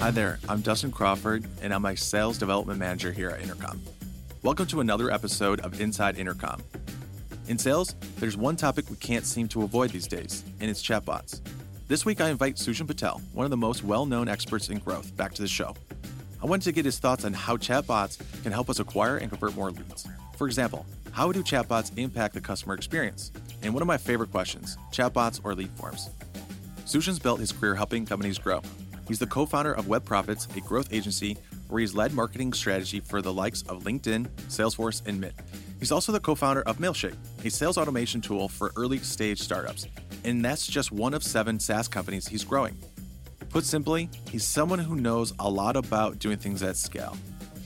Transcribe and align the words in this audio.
Hi 0.00 0.10
there, 0.10 0.38
I'm 0.48 0.62
Dustin 0.62 0.90
Crawford, 0.90 1.44
and 1.60 1.74
I'm 1.74 1.84
a 1.84 1.94
sales 1.94 2.38
development 2.38 2.78
manager 2.78 3.12
here 3.12 3.28
at 3.28 3.42
Intercom. 3.42 3.82
Welcome 4.42 4.66
to 4.68 4.80
another 4.80 5.10
episode 5.10 5.60
of 5.60 5.78
Inside 5.78 6.16
Intercom. 6.16 6.62
In 7.48 7.58
sales, 7.58 7.94
there's 8.16 8.34
one 8.34 8.56
topic 8.56 8.88
we 8.88 8.96
can't 8.96 9.26
seem 9.26 9.46
to 9.48 9.62
avoid 9.62 9.90
these 9.90 10.06
days, 10.06 10.42
and 10.58 10.70
it's 10.70 10.82
chatbots. 10.82 11.42
This 11.86 12.06
week, 12.06 12.22
I 12.22 12.30
invite 12.30 12.54
Sujan 12.54 12.86
Patel, 12.86 13.20
one 13.34 13.44
of 13.44 13.50
the 13.50 13.58
most 13.58 13.84
well 13.84 14.06
known 14.06 14.26
experts 14.26 14.70
in 14.70 14.78
growth, 14.78 15.14
back 15.18 15.34
to 15.34 15.42
the 15.42 15.48
show. 15.48 15.76
I 16.42 16.46
wanted 16.46 16.64
to 16.64 16.72
get 16.72 16.86
his 16.86 16.98
thoughts 16.98 17.26
on 17.26 17.34
how 17.34 17.58
chatbots 17.58 18.42
can 18.42 18.52
help 18.52 18.70
us 18.70 18.78
acquire 18.78 19.18
and 19.18 19.30
convert 19.30 19.54
more 19.54 19.70
leads. 19.70 20.08
For 20.38 20.46
example, 20.46 20.86
how 21.12 21.30
do 21.30 21.42
chatbots 21.42 21.96
impact 21.98 22.32
the 22.32 22.40
customer 22.40 22.72
experience? 22.72 23.32
And 23.62 23.74
one 23.74 23.82
of 23.82 23.86
my 23.86 23.98
favorite 23.98 24.30
questions 24.30 24.78
chatbots 24.92 25.42
or 25.44 25.54
lead 25.54 25.70
forms? 25.72 26.08
Sujan's 26.86 27.18
built 27.18 27.38
his 27.38 27.52
career 27.52 27.74
helping 27.74 28.06
companies 28.06 28.38
grow. 28.38 28.62
He's 29.10 29.18
the 29.18 29.26
co 29.26 29.44
founder 29.44 29.72
of 29.72 29.88
Web 29.88 30.04
Profits, 30.04 30.46
a 30.56 30.60
growth 30.60 30.92
agency 30.92 31.36
where 31.66 31.80
he's 31.80 31.96
led 31.96 32.14
marketing 32.14 32.52
strategy 32.52 33.00
for 33.00 33.20
the 33.20 33.32
likes 33.32 33.62
of 33.62 33.82
LinkedIn, 33.82 34.28
Salesforce, 34.46 35.04
and 35.04 35.20
Mint. 35.20 35.34
He's 35.80 35.90
also 35.90 36.12
the 36.12 36.20
co 36.20 36.36
founder 36.36 36.62
of 36.62 36.78
Mailshake, 36.78 37.16
a 37.44 37.50
sales 37.50 37.76
automation 37.76 38.20
tool 38.20 38.48
for 38.48 38.70
early 38.76 38.98
stage 38.98 39.40
startups. 39.40 39.88
And 40.22 40.44
that's 40.44 40.64
just 40.64 40.92
one 40.92 41.12
of 41.12 41.24
seven 41.24 41.58
SaaS 41.58 41.88
companies 41.88 42.28
he's 42.28 42.44
growing. 42.44 42.78
Put 43.48 43.64
simply, 43.64 44.08
he's 44.30 44.46
someone 44.46 44.78
who 44.78 44.94
knows 44.94 45.34
a 45.40 45.50
lot 45.50 45.74
about 45.74 46.20
doing 46.20 46.36
things 46.36 46.62
at 46.62 46.76
scale. 46.76 47.16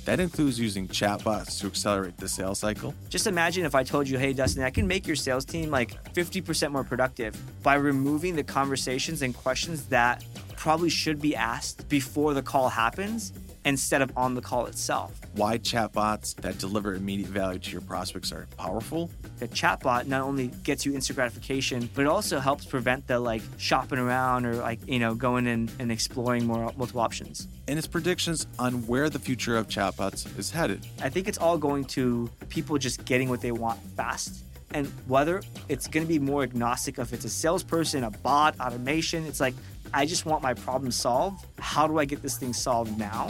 That 0.06 0.20
includes 0.20 0.58
using 0.58 0.88
chatbots 0.88 1.60
to 1.60 1.66
accelerate 1.66 2.16
the 2.16 2.28
sales 2.28 2.58
cycle. 2.58 2.94
Just 3.10 3.26
imagine 3.26 3.66
if 3.66 3.74
I 3.74 3.82
told 3.82 4.08
you, 4.08 4.18
hey, 4.18 4.32
Dustin, 4.32 4.62
I 4.62 4.70
can 4.70 4.86
make 4.86 5.06
your 5.06 5.16
sales 5.16 5.44
team 5.44 5.70
like 5.70 6.12
50% 6.14 6.72
more 6.72 6.84
productive 6.84 7.34
by 7.62 7.74
removing 7.74 8.34
the 8.34 8.44
conversations 8.44 9.20
and 9.20 9.34
questions 9.34 9.86
that 9.86 10.22
probably 10.64 10.88
should 10.88 11.20
be 11.20 11.36
asked 11.36 11.86
before 11.90 12.32
the 12.32 12.40
call 12.40 12.70
happens 12.70 13.34
instead 13.66 14.00
of 14.00 14.10
on 14.16 14.34
the 14.34 14.40
call 14.40 14.64
itself. 14.64 15.12
Why 15.34 15.58
chatbots 15.58 16.34
that 16.36 16.56
deliver 16.56 16.94
immediate 16.94 17.28
value 17.28 17.58
to 17.58 17.70
your 17.70 17.82
prospects 17.82 18.32
are 18.32 18.46
powerful. 18.56 19.10
The 19.40 19.48
chatbot 19.48 20.06
not 20.06 20.22
only 20.22 20.46
gets 20.62 20.86
you 20.86 20.94
instant 20.94 21.16
gratification, 21.16 21.90
but 21.94 22.06
it 22.06 22.08
also 22.08 22.38
helps 22.38 22.64
prevent 22.64 23.06
the 23.06 23.20
like 23.20 23.42
shopping 23.58 23.98
around 23.98 24.46
or 24.46 24.54
like, 24.54 24.80
you 24.88 24.98
know, 24.98 25.14
going 25.14 25.46
in 25.46 25.68
and 25.78 25.92
exploring 25.92 26.46
more 26.46 26.72
multiple 26.78 27.02
options. 27.02 27.46
And 27.68 27.76
its 27.78 27.86
predictions 27.86 28.46
on 28.58 28.86
where 28.86 29.10
the 29.10 29.18
future 29.18 29.58
of 29.58 29.68
chatbots 29.68 30.38
is 30.38 30.50
headed. 30.50 30.86
I 31.02 31.10
think 31.10 31.28
it's 31.28 31.36
all 31.36 31.58
going 31.58 31.84
to 31.96 32.30
people 32.48 32.78
just 32.78 33.04
getting 33.04 33.28
what 33.28 33.42
they 33.42 33.52
want 33.52 33.78
fast 33.98 34.42
and 34.74 34.86
whether 35.06 35.40
it's 35.68 35.86
going 35.86 36.04
to 36.04 36.08
be 36.08 36.18
more 36.18 36.42
agnostic 36.42 36.98
if 36.98 37.12
it's 37.12 37.24
a 37.24 37.30
salesperson, 37.30 38.02
a 38.02 38.10
bot, 38.10 38.58
automation. 38.58 39.24
It's 39.24 39.40
like 39.40 39.54
I 39.92 40.06
just 40.06 40.26
want 40.26 40.42
my 40.42 40.54
problem 40.54 40.90
solved. 40.90 41.46
How 41.58 41.86
do 41.86 41.98
I 41.98 42.04
get 42.04 42.22
this 42.22 42.36
thing 42.36 42.52
solved 42.52 42.98
now? 42.98 43.28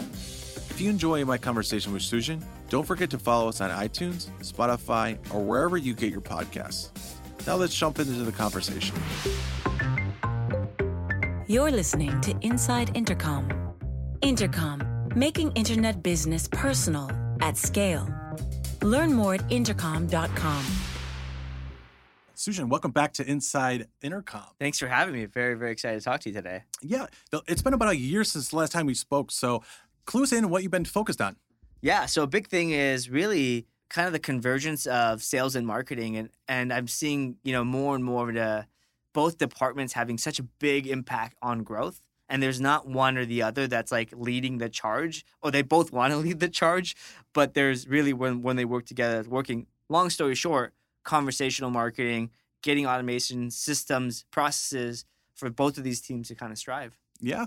If 0.70 0.80
you 0.80 0.90
enjoy 0.90 1.24
my 1.24 1.38
conversation 1.38 1.92
with 1.92 2.02
Sujan, 2.02 2.42
don't 2.68 2.86
forget 2.86 3.10
to 3.10 3.18
follow 3.18 3.48
us 3.48 3.60
on 3.60 3.70
iTunes, 3.70 4.28
Spotify, 4.40 5.18
or 5.32 5.42
wherever 5.42 5.76
you 5.76 5.94
get 5.94 6.10
your 6.10 6.20
podcasts. 6.20 6.90
Now 7.46 7.56
let's 7.56 7.74
jump 7.74 7.98
into 7.98 8.12
the 8.12 8.32
conversation. 8.32 8.96
You're 11.46 11.70
listening 11.70 12.20
to 12.22 12.34
Inside 12.40 12.96
Intercom. 12.96 13.74
Intercom, 14.22 15.10
making 15.14 15.52
internet 15.52 16.02
business 16.02 16.48
personal 16.48 17.10
at 17.40 17.58
scale. 17.58 18.08
Learn 18.82 19.12
more 19.12 19.34
at 19.34 19.52
intercom.com. 19.52 20.64
Sujan, 22.44 22.68
welcome 22.68 22.90
back 22.90 23.14
to 23.14 23.26
Inside 23.26 23.88
Intercom. 24.02 24.42
Thanks 24.60 24.78
for 24.78 24.86
having 24.86 25.14
me. 25.14 25.24
Very, 25.24 25.54
very 25.54 25.72
excited 25.72 26.00
to 26.00 26.04
talk 26.04 26.20
to 26.20 26.28
you 26.28 26.34
today. 26.34 26.64
Yeah, 26.82 27.06
it's 27.48 27.62
been 27.62 27.72
about 27.72 27.88
a 27.88 27.96
year 27.96 28.22
since 28.22 28.50
the 28.50 28.56
last 28.56 28.70
time 28.70 28.84
we 28.84 28.92
spoke. 28.92 29.30
So, 29.30 29.62
clue 30.04 30.24
us 30.24 30.32
in 30.32 30.50
what 30.50 30.62
you've 30.62 30.70
been 30.70 30.84
focused 30.84 31.22
on. 31.22 31.36
Yeah, 31.80 32.04
so 32.04 32.22
a 32.22 32.26
big 32.26 32.48
thing 32.48 32.72
is 32.72 33.08
really 33.08 33.66
kind 33.88 34.06
of 34.06 34.12
the 34.12 34.18
convergence 34.18 34.84
of 34.84 35.22
sales 35.22 35.56
and 35.56 35.66
marketing, 35.66 36.18
and 36.18 36.28
and 36.46 36.70
I'm 36.70 36.86
seeing 36.86 37.36
you 37.44 37.52
know 37.54 37.64
more 37.64 37.94
and 37.94 38.04
more 38.04 38.28
of 38.28 38.34
the 38.34 38.66
both 39.14 39.38
departments 39.38 39.94
having 39.94 40.18
such 40.18 40.38
a 40.38 40.42
big 40.42 40.86
impact 40.86 41.38
on 41.40 41.62
growth. 41.62 42.02
And 42.28 42.42
there's 42.42 42.60
not 42.60 42.86
one 42.86 43.16
or 43.16 43.24
the 43.24 43.40
other 43.40 43.66
that's 43.66 43.90
like 43.90 44.10
leading 44.14 44.58
the 44.58 44.68
charge, 44.68 45.24
or 45.40 45.50
they 45.50 45.62
both 45.62 45.92
want 45.98 46.12
to 46.12 46.18
lead 46.18 46.40
the 46.40 46.50
charge, 46.50 46.94
but 47.32 47.54
there's 47.54 47.88
really 47.88 48.12
when 48.12 48.42
when 48.42 48.56
they 48.56 48.66
work 48.66 48.84
together, 48.84 49.24
working. 49.26 49.66
Long 49.90 50.08
story 50.08 50.34
short, 50.34 50.72
conversational 51.04 51.70
marketing, 51.70 52.30
getting 52.64 52.86
automation 52.86 53.50
systems, 53.50 54.24
processes 54.32 55.04
for 55.34 55.50
both 55.50 55.78
of 55.78 55.84
these 55.84 56.00
teams 56.00 56.28
to 56.28 56.34
kind 56.34 56.50
of 56.50 56.58
strive. 56.58 56.98
Yeah. 57.20 57.46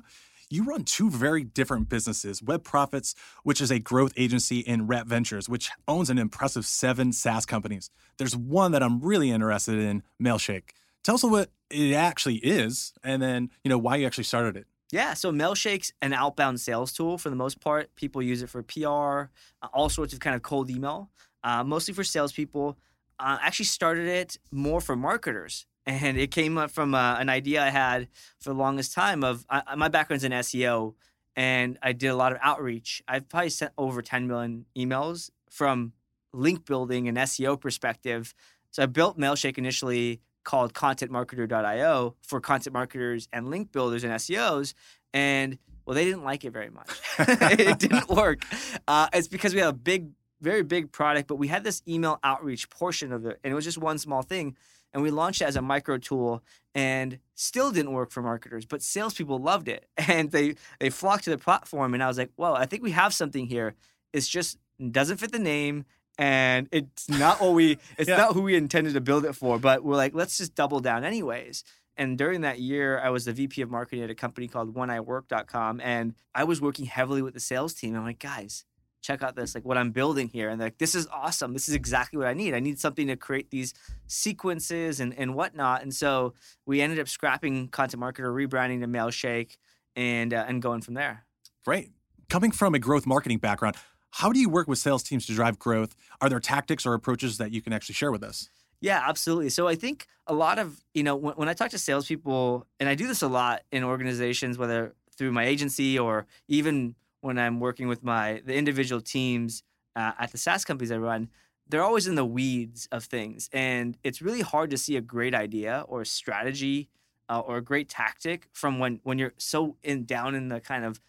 You 0.50 0.63
run 0.63 0.83
two 0.83 1.09
very 1.09 1.44
different 1.44 1.89
businesses 1.89 2.41
Web 2.41 2.63
Profits, 2.63 3.16
which 3.44 3.59
is 3.59 3.69
a 3.69 3.79
growth 3.79 4.13
agency, 4.16 4.66
and 4.66 4.88
Ramp 4.88 5.09
Ventures, 5.09 5.50
which 5.50 5.69
owns 5.89 6.09
an 6.09 6.17
impressive 6.17 6.66
seven 6.66 7.11
SaaS 7.11 7.45
companies. 7.45 7.89
There's 8.17 8.38
one 8.38 8.72
that 8.72 8.81
I'm 8.81 9.01
really 9.01 9.31
interested 9.31 9.77
in, 9.77 10.03
Mailshake. 10.22 10.69
Tell 11.03 11.16
us 11.16 11.23
what 11.23 11.50
it 11.69 11.94
actually 11.94 12.35
is 12.35 12.94
and 13.03 13.22
then, 13.22 13.50
you 13.63 13.69
know, 13.69 13.77
why 13.77 13.97
you 13.97 14.06
actually 14.06 14.23
started 14.23 14.56
it. 14.56 14.67
Yeah, 14.89 15.16
so 15.16 15.33
Mailshake's 15.33 15.91
an 16.01 16.13
outbound 16.13 16.61
sales 16.61 16.94
tool 16.94 17.17
for 17.17 17.29
the 17.29 17.35
most 17.35 17.59
part. 17.59 17.94
People 17.95 18.22
use 18.22 18.41
it 18.41 18.50
for 18.50 18.63
PR, 18.63 19.31
all 19.73 19.89
sorts 19.89 20.13
of 20.13 20.22
kind 20.22 20.35
of 20.35 20.44
cold 20.44 20.69
email, 20.69 21.09
uh, 21.44 21.63
mostly 21.63 21.94
for 21.94 22.06
salespeople 22.06 22.77
uh, 23.19 23.38
actually 23.41 23.66
started 23.66 24.07
it 24.07 24.38
more 24.51 24.81
for 24.81 24.95
marketers. 24.95 25.66
And 25.89 26.17
it 26.17 26.31
came 26.31 26.57
up 26.57 26.69
from 26.69 26.94
uh, 26.94 27.16
an 27.16 27.29
idea 27.29 27.63
I 27.63 27.69
had 27.69 28.09
for 28.41 28.50
the 28.50 28.59
longest 28.59 28.91
time 28.91 29.23
of 29.23 29.45
uh, 29.50 29.61
my 29.78 29.88
background's 29.88 30.25
in 30.25 30.33
SEO 30.33 30.95
and 31.38 31.77
I 31.83 31.94
did 31.94 32.07
a 32.07 32.16
lot 32.16 32.33
of 32.33 32.39
outreach. 32.41 33.01
I've 33.07 33.29
probably 33.29 33.51
sent 33.51 33.72
over 33.77 34.01
10 34.01 34.27
million 34.27 34.66
emails 34.75 35.29
from 35.50 35.94
link 36.33 36.66
building 36.66 37.07
and 37.07 37.16
SEO 37.16 37.61
perspective. 37.61 38.33
So 38.72 38.83
I 38.83 38.85
built 38.88 39.17
Mailshake 39.19 39.57
initially 39.57 40.19
called 40.44 40.73
contentmarketer.io 40.73 42.16
for 42.23 42.41
content 42.41 42.73
marketers 42.73 43.29
and 43.31 43.50
link 43.50 43.72
builders 43.72 44.03
and 44.03 44.11
SEOs. 44.13 44.73
And 45.13 45.59
well, 45.85 45.94
they 45.94 46.06
didn't 46.06 46.23
like 46.23 46.44
it 46.44 46.51
very 46.51 46.72
much. 46.72 46.89
it 47.19 47.79
didn't 47.79 48.09
work. 48.09 48.41
Uh, 48.88 49.07
it's 49.13 49.27
because 49.27 49.53
we 49.53 49.59
have 49.59 49.69
a 49.69 49.77
big 49.77 50.09
very 50.41 50.63
big 50.63 50.91
product, 50.91 51.27
but 51.27 51.35
we 51.35 51.47
had 51.47 51.63
this 51.63 51.81
email 51.87 52.19
outreach 52.23 52.69
portion 52.69 53.11
of 53.11 53.25
it, 53.25 53.39
and 53.43 53.51
it 53.51 53.55
was 53.55 53.65
just 53.65 53.77
one 53.77 53.97
small 53.97 54.21
thing. 54.21 54.55
And 54.93 55.03
we 55.03 55.11
launched 55.11 55.41
it 55.41 55.45
as 55.45 55.55
a 55.55 55.61
micro 55.61 55.97
tool, 55.97 56.41
and 56.73 57.19
still 57.35 57.71
didn't 57.71 57.91
work 57.91 58.09
for 58.11 58.21
marketers, 58.21 58.65
but 58.65 58.81
salespeople 58.81 59.39
loved 59.39 59.67
it, 59.67 59.87
and 59.97 60.31
they 60.31 60.55
they 60.79 60.89
flocked 60.89 61.25
to 61.25 61.29
the 61.29 61.37
platform. 61.37 61.93
And 61.93 62.03
I 62.03 62.07
was 62.07 62.17
like, 62.17 62.31
well, 62.37 62.55
I 62.55 62.65
think 62.65 62.83
we 62.83 62.91
have 62.91 63.13
something 63.13 63.47
here. 63.47 63.75
It's 64.13 64.27
just 64.27 64.57
doesn't 64.91 65.17
fit 65.17 65.31
the 65.31 65.39
name, 65.39 65.85
and 66.17 66.67
it's 66.71 67.09
not 67.09 67.41
what 67.41 67.53
we 67.53 67.77
it's 67.97 68.09
yeah. 68.09 68.17
not 68.17 68.33
who 68.33 68.41
we 68.43 68.55
intended 68.55 68.93
to 68.93 69.01
build 69.01 69.25
it 69.25 69.33
for. 69.33 69.59
But 69.59 69.83
we're 69.83 69.95
like, 69.95 70.13
let's 70.15 70.37
just 70.37 70.55
double 70.55 70.79
down 70.79 71.03
anyways. 71.03 71.63
And 71.97 72.15
during 72.17 72.41
that 72.41 72.59
year, 72.59 72.99
I 72.99 73.09
was 73.09 73.25
the 73.25 73.33
VP 73.33 73.61
of 73.63 73.71
marketing 73.71 74.03
at 74.03 74.11
a 74.11 74.15
company 74.15 74.47
called 74.47 74.75
WhenIWork.com, 74.75 75.81
and 75.81 76.13
I 76.33 76.43
was 76.43 76.61
working 76.61 76.85
heavily 76.85 77.23
with 77.23 77.33
the 77.33 77.39
sales 77.39 77.73
team. 77.73 77.95
I'm 77.95 78.03
like, 78.03 78.19
guys, 78.19 78.65
check 79.07 79.23
out 79.23 79.35
this 79.35 79.56
like 79.56 79.63
what 79.63 79.78
i'm 79.78 79.91
building 79.91 80.28
here. 80.28 80.50
And 80.50 80.59
like 80.59 80.78
this 80.78 80.94
is 80.94 81.07
awesome. 81.07 81.53
This 81.53 81.69
is 81.69 81.75
exactly 81.75 82.18
what 82.18 82.28
i 82.28 82.34
need. 82.34 82.53
I 82.53 82.59
need 82.59 82.79
something 82.79 83.07
to 83.07 83.16
create 83.16 83.50
these 83.50 83.73
sequences 84.07 85.00
and, 85.00 85.18
and 85.18 85.34
whatnot. 85.34 85.81
And 85.81 85.94
so 85.95 86.34
we 86.66 86.81
ended 86.81 87.00
up 87.00 87.07
scrapping 87.07 87.69
content 87.69 88.03
marketer 88.03 88.31
rebranding 88.34 88.81
to 88.81 88.88
mailshake 88.88 89.57
and 89.95 90.34
uh, 90.34 90.45
and 90.47 90.62
going 90.62 90.81
from 90.81 90.95
there. 90.95 91.25
Great. 91.66 91.91
Coming 92.29 92.51
from 92.51 92.75
a 92.75 92.79
growth 92.79 93.06
marketing 93.06 93.38
background 93.38 93.78
how 94.12 94.31
do 94.31 94.40
you 94.40 94.50
work 94.50 94.68
with 94.68 94.79
sales 94.79 95.03
teams 95.03 95.25
to 95.28 95.34
drive 95.34 95.59
growth? 95.59 95.95
Are 96.22 96.29
there 96.29 96.39
tactics 96.39 96.85
or 96.85 96.94
approaches 96.94 97.38
that 97.38 97.51
you 97.51 97.62
can 97.62 97.74
actually 97.74 97.94
share 97.94 98.12
with 98.12 98.24
us? 98.24 98.50
Yeah, 98.79 99.03
absolutely. 99.06 99.50
So 99.50 99.68
I 99.68 99.75
think 99.75 100.07
a 100.25 100.34
lot 100.34 100.59
of, 100.59 100.81
you 100.94 101.03
know, 101.03 101.16
when, 101.16 101.34
when 101.35 101.50
I 101.50 101.53
talk 101.53 101.72
to 101.72 101.78
salespeople, 101.78 102.66
and 102.79 102.88
I 102.88 102.95
do 102.95 103.07
this 103.07 103.22
a 103.22 103.28
lot 103.28 103.62
in 103.72 103.84
organizations, 103.84 104.57
whether 104.57 104.95
through 105.18 105.31
my 105.31 105.45
agency 105.45 106.00
or 106.00 106.25
even 106.48 106.95
when 107.21 107.37
I'm 107.37 107.59
working 107.59 107.87
with 107.87 108.03
my 108.03 108.41
the 108.45 108.55
individual 108.55 109.01
teams 109.01 109.63
uh, 109.95 110.11
at 110.19 110.31
the 110.31 110.37
SaaS 110.37 110.65
companies 110.65 110.91
I 110.91 110.97
run, 110.97 111.29
they're 111.67 111.83
always 111.83 112.07
in 112.07 112.15
the 112.15 112.25
weeds 112.25 112.87
of 112.91 113.03
things, 113.05 113.49
and 113.53 113.97
it's 114.03 114.21
really 114.21 114.41
hard 114.41 114.69
to 114.71 114.77
see 114.77 114.95
a 114.95 115.01
great 115.01 115.35
idea 115.35 115.85
or 115.87 116.01
a 116.01 116.05
strategy 116.05 116.89
uh, 117.29 117.39
or 117.39 117.57
a 117.57 117.61
great 117.61 117.89
tactic 117.89 118.47
from 118.53 118.79
when 118.79 118.99
when 119.03 119.17
you're 119.17 119.33
so 119.37 119.75
in 119.83 120.05
down 120.05 120.35
in 120.35 120.49
the 120.49 120.59
kind 120.59 120.85
of 120.85 121.01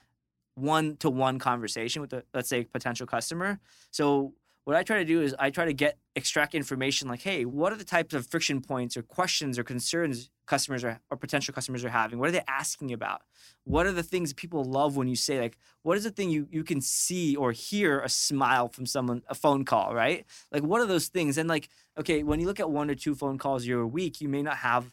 one 0.55 0.97
to 0.97 1.09
one 1.09 1.39
conversation 1.39 2.03
with 2.03 2.11
the 2.11 2.25
let's 2.35 2.49
say 2.49 2.65
potential 2.65 3.07
customer. 3.07 3.61
So 3.91 4.35
what 4.69 4.77
I 4.77 4.83
try 4.83 4.99
to 4.99 5.05
do 5.07 5.23
is 5.23 5.35
I 5.39 5.49
try 5.49 5.65
to 5.65 5.73
get 5.73 5.97
extract 6.15 6.55
information 6.55 7.09
like, 7.09 7.23
hey, 7.23 7.47
what 7.47 7.73
are 7.73 7.77
the 7.77 7.85
types 7.85 8.13
of 8.13 8.27
friction 8.27 8.61
points 8.61 8.99
or 8.99 9.03
questions 9.03 9.59
or 9.59 9.65
concerns 9.65 10.29
customers 10.45 10.85
are, 10.85 11.01
or 11.11 11.17
potential 11.17 11.55
customers 11.55 11.87
are 11.87 11.89
having? 11.89 12.19
What 12.19 12.29
are 12.29 12.33
they 12.33 12.43
asking 12.47 12.93
about? 12.93 13.23
What 13.65 13.87
are 13.87 13.93
the 13.93 14.03
things 14.03 14.35
people 14.35 14.63
love 14.63 14.95
when 14.95 15.09
you 15.09 15.17
say 15.17 15.41
like, 15.41 15.57
what 15.85 15.97
is 15.97 16.05
the 16.05 16.11
thing 16.11 16.29
you 16.29 16.49
you 16.51 16.65
can 16.65 16.83
see 16.83 17.35
or 17.35 17.53
hear 17.53 18.01
a 18.01 18.11
smile 18.11 18.69
from 18.69 18.85
someone, 18.85 19.23
a 19.27 19.35
phone 19.35 19.65
call, 19.65 19.95
right? 19.95 20.27
Like, 20.53 20.65
what 20.65 20.83
are 20.83 20.87
those 20.87 21.09
things? 21.09 21.39
And 21.39 21.49
like, 21.49 21.71
okay, 21.99 22.23
when 22.23 22.39
you 22.39 22.47
look 22.47 22.61
at 22.61 22.71
one 22.71 22.91
or 22.91 22.95
two 22.95 23.15
phone 23.15 23.39
calls 23.39 23.67
a 23.67 23.87
week, 23.87 24.21
you 24.21 24.29
may 24.29 24.43
not 24.43 24.59
have 24.59 24.93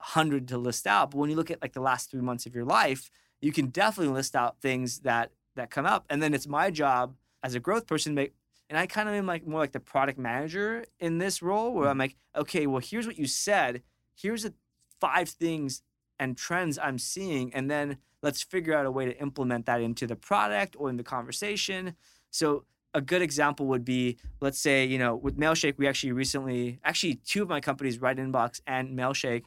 hundred 0.00 0.48
to 0.48 0.58
list 0.58 0.84
out, 0.84 1.12
but 1.12 1.18
when 1.18 1.30
you 1.30 1.36
look 1.36 1.52
at 1.52 1.62
like 1.62 1.74
the 1.74 1.80
last 1.80 2.10
three 2.10 2.22
months 2.22 2.44
of 2.44 2.56
your 2.56 2.64
life, 2.64 3.08
you 3.40 3.52
can 3.52 3.66
definitely 3.68 4.12
list 4.12 4.34
out 4.34 4.60
things 4.60 4.98
that 5.02 5.30
that 5.54 5.70
come 5.70 5.86
up. 5.86 6.06
And 6.10 6.20
then 6.20 6.34
it's 6.34 6.48
my 6.48 6.72
job 6.72 7.14
as 7.44 7.54
a 7.54 7.60
growth 7.60 7.86
person 7.86 8.10
to 8.10 8.16
make 8.16 8.34
and 8.68 8.78
I 8.78 8.86
kind 8.86 9.08
of 9.08 9.14
am 9.14 9.26
like 9.26 9.46
more 9.46 9.60
like 9.60 9.72
the 9.72 9.80
product 9.80 10.18
manager 10.18 10.84
in 10.98 11.18
this 11.18 11.42
role 11.42 11.72
where 11.72 11.88
I'm 11.88 11.98
like, 11.98 12.16
okay, 12.34 12.66
well, 12.66 12.80
here's 12.84 13.06
what 13.06 13.18
you 13.18 13.26
said. 13.26 13.82
Here's 14.16 14.42
the 14.42 14.54
five 15.00 15.28
things 15.28 15.82
and 16.18 16.36
trends 16.36 16.78
I'm 16.78 16.98
seeing. 16.98 17.54
And 17.54 17.70
then 17.70 17.98
let's 18.22 18.42
figure 18.42 18.74
out 18.74 18.86
a 18.86 18.90
way 18.90 19.04
to 19.06 19.16
implement 19.20 19.66
that 19.66 19.80
into 19.80 20.06
the 20.06 20.16
product 20.16 20.74
or 20.78 20.88
in 20.90 20.96
the 20.96 21.04
conversation. 21.04 21.94
So 22.30 22.64
a 22.94 23.00
good 23.00 23.22
example 23.22 23.66
would 23.66 23.84
be, 23.84 24.16
let's 24.40 24.58
say, 24.58 24.84
you 24.84 24.98
know, 24.98 25.14
with 25.14 25.36
Mailshake, 25.38 25.74
we 25.76 25.86
actually 25.86 26.12
recently, 26.12 26.80
actually 26.82 27.16
two 27.16 27.42
of 27.42 27.48
my 27.48 27.60
companies, 27.60 28.00
Right 28.00 28.16
Inbox 28.16 28.60
and 28.66 28.98
Mailshake, 28.98 29.44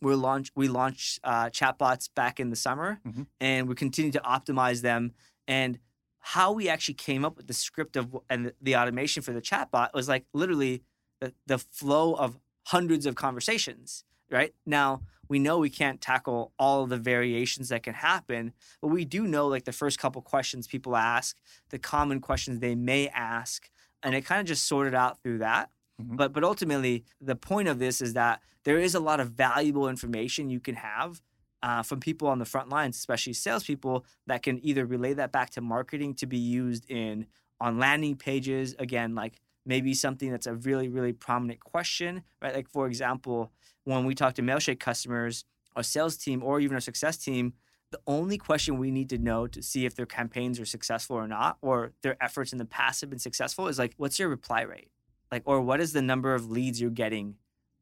we 0.00 0.14
launched 0.14 0.52
we 0.56 0.66
launched 0.68 1.20
uh, 1.22 1.46
chatbots 1.50 2.08
back 2.14 2.40
in 2.40 2.50
the 2.50 2.56
summer, 2.56 3.00
Mhm. 3.06 3.26
and 3.40 3.68
we 3.68 3.74
continue 3.76 4.10
to 4.12 4.20
optimize 4.20 4.80
them. 4.82 5.12
And 5.46 5.78
how 6.22 6.52
we 6.52 6.68
actually 6.68 6.94
came 6.94 7.24
up 7.24 7.36
with 7.36 7.46
the 7.48 7.52
script 7.54 7.96
of 7.96 8.16
and 8.30 8.52
the- 8.60 8.76
automation 8.76 9.22
for 9.22 9.32
the 9.32 9.42
chatbot 9.42 9.92
was 9.92 10.08
like 10.08 10.24
literally 10.32 10.82
the, 11.20 11.34
the 11.46 11.58
flow 11.58 12.14
of 12.14 12.38
hundreds 12.68 13.06
of 13.06 13.14
conversations. 13.16 14.04
Right 14.30 14.54
now, 14.64 15.02
we 15.28 15.38
know 15.38 15.58
we 15.58 15.68
can't 15.68 16.00
tackle 16.00 16.52
all 16.58 16.86
the 16.86 16.96
variations 16.96 17.68
that 17.68 17.82
can 17.82 17.94
happen, 17.94 18.52
but 18.80 18.88
we 18.88 19.04
do 19.04 19.26
know 19.26 19.46
like 19.46 19.64
the 19.64 19.72
first 19.72 19.98
couple 19.98 20.22
questions 20.22 20.66
people 20.66 20.96
ask, 20.96 21.36
the 21.70 21.78
common 21.78 22.20
questions 22.20 22.60
they 22.60 22.74
may 22.74 23.08
ask, 23.08 23.68
and 24.02 24.14
it 24.14 24.24
kind 24.24 24.40
of 24.40 24.46
just 24.46 24.66
sorted 24.66 24.94
out 24.94 25.20
through 25.22 25.38
that. 25.38 25.70
Mhm. 26.00 26.16
But 26.16 26.32
but 26.32 26.44
ultimately, 26.44 27.04
the 27.20 27.36
point 27.36 27.68
of 27.68 27.78
this 27.78 28.00
is 28.00 28.14
that 28.14 28.40
there 28.64 28.78
is 28.78 28.94
a 28.94 29.00
lot 29.00 29.20
of 29.20 29.32
valuable 29.32 29.88
information 29.88 30.48
you 30.50 30.60
can 30.60 30.76
have 30.76 31.20
uh, 31.62 31.82
from 31.82 32.00
people 32.00 32.28
on 32.28 32.38
the 32.38 32.44
front 32.44 32.68
lines, 32.68 32.96
especially 32.96 33.32
salespeople, 33.32 34.04
that 34.26 34.42
can 34.42 34.64
either 34.64 34.84
relay 34.84 35.14
that 35.14 35.32
back 35.32 35.50
to 35.50 35.60
marketing 35.60 36.14
to 36.14 36.26
be 36.26 36.38
used 36.38 36.90
in 36.90 37.26
on 37.60 37.78
landing 37.78 38.16
pages. 38.16 38.74
Again, 38.78 39.14
like 39.14 39.40
maybe 39.64 39.94
something 39.94 40.30
that's 40.30 40.46
a 40.46 40.54
really 40.54 40.88
really 40.88 41.12
prominent 41.12 41.60
question, 41.60 42.22
right? 42.40 42.54
Like 42.54 42.68
for 42.68 42.86
example, 42.86 43.52
when 43.84 44.04
we 44.04 44.14
talk 44.14 44.34
to 44.34 44.42
Mailshake 44.42 44.80
customers, 44.80 45.44
our 45.76 45.82
sales 45.82 46.16
team, 46.16 46.42
or 46.42 46.60
even 46.60 46.74
our 46.74 46.80
success 46.80 47.16
team. 47.16 47.54
The 47.90 48.00
only 48.06 48.38
question 48.38 48.78
we 48.78 48.90
need 48.90 49.10
to 49.10 49.18
know 49.18 49.46
to 49.46 49.62
see 49.62 49.84
if 49.84 49.94
their 49.94 50.06
campaigns 50.06 50.58
are 50.58 50.64
successful 50.64 51.14
or 51.14 51.28
not, 51.28 51.58
or 51.60 51.92
their 52.00 52.16
efforts 52.24 52.50
in 52.50 52.56
the 52.58 52.64
past 52.64 53.02
have 53.02 53.10
been 53.10 53.18
successful, 53.18 53.68
is 53.68 53.78
like, 53.78 53.92
what's 53.98 54.18
your 54.18 54.30
reply 54.30 54.62
rate? 54.62 54.88
like 55.32 55.42
or 55.46 55.60
what 55.60 55.80
is 55.80 55.92
the 55.92 56.02
number 56.02 56.34
of 56.34 56.48
leads 56.50 56.80
you're 56.80 56.90
getting 56.90 57.34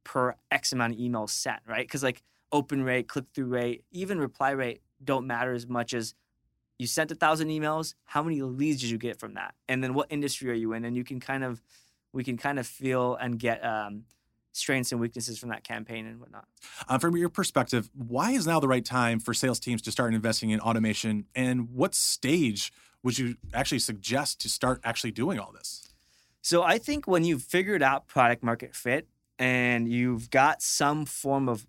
per 0.05 0.35
x 0.51 0.73
amount 0.73 0.95
of 0.95 0.99
emails 0.99 1.31
sent 1.31 1.61
right 1.69 1.87
because 1.87 2.03
like 2.03 2.23
open 2.53 2.83
rate 2.83 3.09
click-through 3.09 3.47
rate 3.47 3.85
even 3.91 4.19
reply 4.19 4.51
rate 4.51 4.83
don't 5.03 5.27
matter 5.27 5.53
as 5.53 5.67
much 5.67 5.95
as 5.95 6.15
you 6.79 6.87
sent 6.87 7.11
a 7.11 7.15
thousand 7.15 7.49
emails 7.49 7.95
how 8.05 8.23
many 8.23 8.43
leads 8.43 8.81
did 8.81 8.91
you 8.91 8.99
get 8.99 9.19
from 9.19 9.35
that 9.35 9.55
and 9.69 9.83
then 9.83 9.95
what 9.95 10.07
industry 10.11 10.51
are 10.51 10.55
you 10.55 10.73
in 10.73 10.85
and 10.85 10.97
you 10.97 11.05
can 11.05 11.21
kind 11.21 11.45
of 11.45 11.63
we 12.13 12.25
can 12.25 12.37
kind 12.37 12.59
of 12.59 12.67
feel 12.67 13.15
and 13.17 13.39
get 13.39 13.65
um, 13.65 14.05
strengths 14.53 14.91
and 14.91 15.01
weaknesses 15.01 15.39
from 15.39 15.51
that 15.51 15.63
campaign 15.63 16.07
and 16.07 16.19
whatnot 16.19 16.47
Uh, 16.89 16.99
from 16.99 17.17
your 17.17 17.29
perspective, 17.29 17.89
why 17.95 18.33
is 18.33 18.47
now 18.47 18.59
the 18.59 18.67
right 18.67 18.85
time 18.85 19.21
for 19.21 19.33
sales 19.33 19.61
teams 19.61 19.81
to 19.83 19.93
start 19.93 20.13
investing 20.15 20.51
in 20.51 20.59
automation? 20.61 21.27
And 21.35 21.71
what 21.71 21.95
stage 21.95 22.73
would 23.03 23.19
you 23.19 23.37
actually 23.55 23.79
suggest 23.79 24.41
to 24.41 24.49
start 24.49 24.81
actually 24.83 25.13
doing 25.13 25.39
all 25.39 25.53
this? 25.53 25.89
So 26.43 26.63
I 26.63 26.79
think 26.79 27.07
when 27.07 27.25
you've 27.25 27.43
figured 27.43 27.83
out 27.83 28.07
product 28.09 28.43
market 28.43 28.75
fit 28.75 29.07
and 29.39 29.89
you've 29.89 30.31
got 30.31 30.63
some 30.63 31.05
form 31.05 31.49
of 31.49 31.67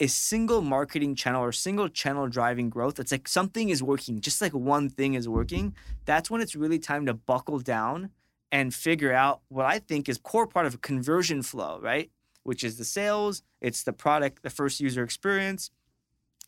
a 0.00 0.06
single 0.06 0.62
marketing 0.62 1.14
channel 1.14 1.42
or 1.42 1.52
single 1.52 1.88
channel 1.88 2.28
driving 2.28 2.70
growth, 2.70 3.00
it's 3.00 3.10
like 3.10 3.26
something 3.26 3.68
is 3.68 3.82
working, 3.82 4.20
just 4.20 4.40
like 4.40 4.52
one 4.52 4.88
thing 4.88 5.14
is 5.14 5.28
working. 5.28 5.74
That's 6.04 6.30
when 6.30 6.40
it's 6.40 6.54
really 6.54 6.78
time 6.78 7.06
to 7.06 7.14
buckle 7.14 7.58
down 7.58 8.10
and 8.52 8.72
figure 8.72 9.12
out 9.12 9.40
what 9.48 9.66
I 9.66 9.78
think 9.78 10.08
is 10.08 10.18
core 10.18 10.46
part 10.46 10.66
of 10.66 10.74
a 10.74 10.78
conversion 10.78 11.42
flow, 11.42 11.80
right? 11.82 12.10
Which 12.44 12.62
is 12.64 12.78
the 12.78 12.84
sales, 12.84 13.42
it's 13.60 13.82
the 13.82 13.92
product, 13.92 14.42
the 14.42 14.50
first 14.50 14.80
user 14.80 15.02
experience, 15.02 15.70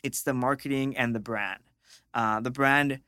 it's 0.01 0.23
the 0.23 0.33
marketing 0.33 0.97
and 0.97 1.13
the 1.13 1.19
brand. 1.19 1.61
Uh, 2.13 2.39
the 2.39 2.51
brand 2.51 3.01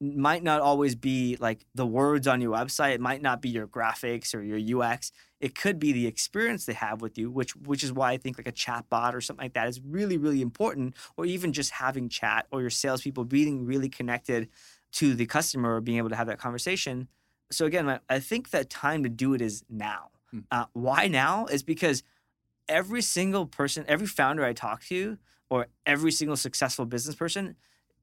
might 0.00 0.42
not 0.42 0.60
always 0.62 0.94
be 0.94 1.36
like 1.40 1.66
the 1.74 1.86
words 1.86 2.26
on 2.26 2.40
your 2.40 2.54
website. 2.56 2.94
It 2.94 3.00
might 3.00 3.20
not 3.20 3.42
be 3.42 3.50
your 3.50 3.66
graphics 3.66 4.34
or 4.34 4.42
your 4.42 4.56
UX. 4.58 5.12
It 5.40 5.54
could 5.54 5.78
be 5.78 5.92
the 5.92 6.06
experience 6.06 6.64
they 6.64 6.72
have 6.72 7.02
with 7.02 7.18
you, 7.18 7.30
which 7.30 7.54
which 7.56 7.84
is 7.84 7.92
why 7.92 8.12
I 8.12 8.16
think 8.16 8.38
like 8.38 8.46
a 8.46 8.52
chat 8.52 8.86
bot 8.88 9.14
or 9.14 9.20
something 9.20 9.44
like 9.44 9.54
that 9.54 9.68
is 9.68 9.80
really, 9.80 10.16
really 10.16 10.40
important. 10.42 10.94
Or 11.16 11.26
even 11.26 11.52
just 11.52 11.72
having 11.72 12.08
chat 12.08 12.46
or 12.50 12.60
your 12.62 12.70
salespeople 12.70 13.24
being 13.24 13.66
really 13.66 13.88
connected 13.90 14.48
to 14.92 15.14
the 15.14 15.26
customer 15.26 15.76
or 15.76 15.80
being 15.80 15.98
able 15.98 16.08
to 16.10 16.16
have 16.16 16.26
that 16.28 16.38
conversation. 16.38 17.08
So 17.50 17.66
again, 17.66 18.00
I- 18.08 18.20
think 18.20 18.50
that 18.50 18.70
time 18.70 19.02
to 19.02 19.08
do 19.08 19.34
it 19.34 19.40
is 19.42 19.64
now. 19.68 20.10
Hmm. 20.30 20.40
Uh, 20.50 20.66
why 20.72 21.08
now? 21.08 21.46
Is 21.46 21.62
because 21.62 22.02
every 22.68 23.02
single 23.02 23.46
person, 23.46 23.84
every 23.88 24.06
founder 24.06 24.44
I 24.44 24.52
talk 24.52 24.84
to, 24.84 25.18
or 25.50 25.66
every 25.86 26.12
single 26.12 26.36
successful 26.36 26.86
business 26.86 27.16
person, 27.16 27.56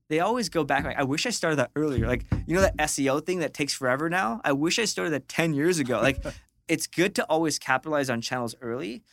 they 0.09 0.19
always 0.19 0.49
go 0.49 0.63
back 0.63 0.85
like, 0.85 0.97
I 0.97 1.03
wish 1.03 1.25
I 1.25 1.31
started 1.31 1.57
that 1.57 1.71
earlier. 1.75 2.07
Like, 2.07 2.25
you 2.45 2.55
know, 2.55 2.61
that 2.61 2.77
SEO 2.77 3.25
thing 3.25 3.39
that 3.39 3.53
takes 3.53 3.73
forever 3.73 4.09
now? 4.09 4.41
I 4.43 4.53
wish 4.53 4.79
I 4.79 4.85
started 4.85 5.11
that 5.11 5.27
10 5.27 5.53
years 5.53 5.79
ago. 5.79 5.99
Like, 5.99 6.23
it's 6.67 6.87
good 6.87 7.15
to 7.15 7.25
always 7.25 7.59
capitalize 7.59 8.09
on 8.09 8.21
channels 8.21 8.55
early. 8.61 9.03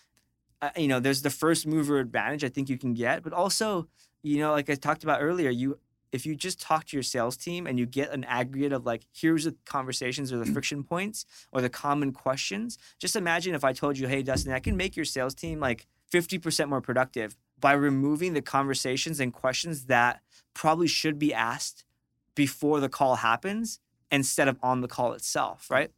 Uh, 0.62 0.70
you 0.76 0.88
know, 0.88 1.00
there's 1.00 1.22
the 1.22 1.30
first 1.30 1.66
mover 1.66 1.98
advantage 1.98 2.44
I 2.44 2.48
think 2.48 2.68
you 2.68 2.78
can 2.78 2.94
get, 2.94 3.22
but 3.22 3.32
also, 3.32 3.88
you 4.22 4.38
know, 4.38 4.52
like 4.52 4.70
I 4.70 4.74
talked 4.74 5.04
about 5.04 5.20
earlier, 5.20 5.50
you 5.50 5.78
if 6.14 6.24
you 6.24 6.36
just 6.36 6.60
talk 6.60 6.84
to 6.84 6.96
your 6.96 7.02
sales 7.02 7.36
team 7.36 7.66
and 7.66 7.76
you 7.76 7.86
get 7.86 8.12
an 8.12 8.22
aggregate 8.24 8.72
of 8.72 8.86
like 8.86 9.02
here's 9.12 9.44
the 9.44 9.56
conversations 9.66 10.32
or 10.32 10.38
the 10.38 10.46
friction 10.46 10.84
points 10.84 11.26
or 11.50 11.60
the 11.60 11.68
common 11.68 12.12
questions 12.12 12.78
just 13.00 13.16
imagine 13.16 13.52
if 13.52 13.64
i 13.64 13.72
told 13.72 13.98
you 13.98 14.06
hey 14.06 14.22
dustin 14.22 14.52
i 14.52 14.60
can 14.60 14.76
make 14.76 14.94
your 14.94 15.04
sales 15.04 15.34
team 15.34 15.58
like 15.58 15.88
50% 16.12 16.68
more 16.68 16.80
productive 16.80 17.36
by 17.64 17.72
removing 17.72 18.34
the 18.34 18.42
conversations 18.42 19.20
and 19.20 19.32
questions 19.32 19.86
that 19.86 20.20
probably 20.52 20.86
should 20.86 21.18
be 21.18 21.32
asked 21.32 21.86
before 22.34 22.78
the 22.78 22.90
call 22.90 23.14
happens 23.16 23.80
instead 24.10 24.48
of 24.48 24.58
on 24.62 24.82
the 24.82 24.88
call 24.96 25.14
itself 25.14 25.70
right 25.70 25.90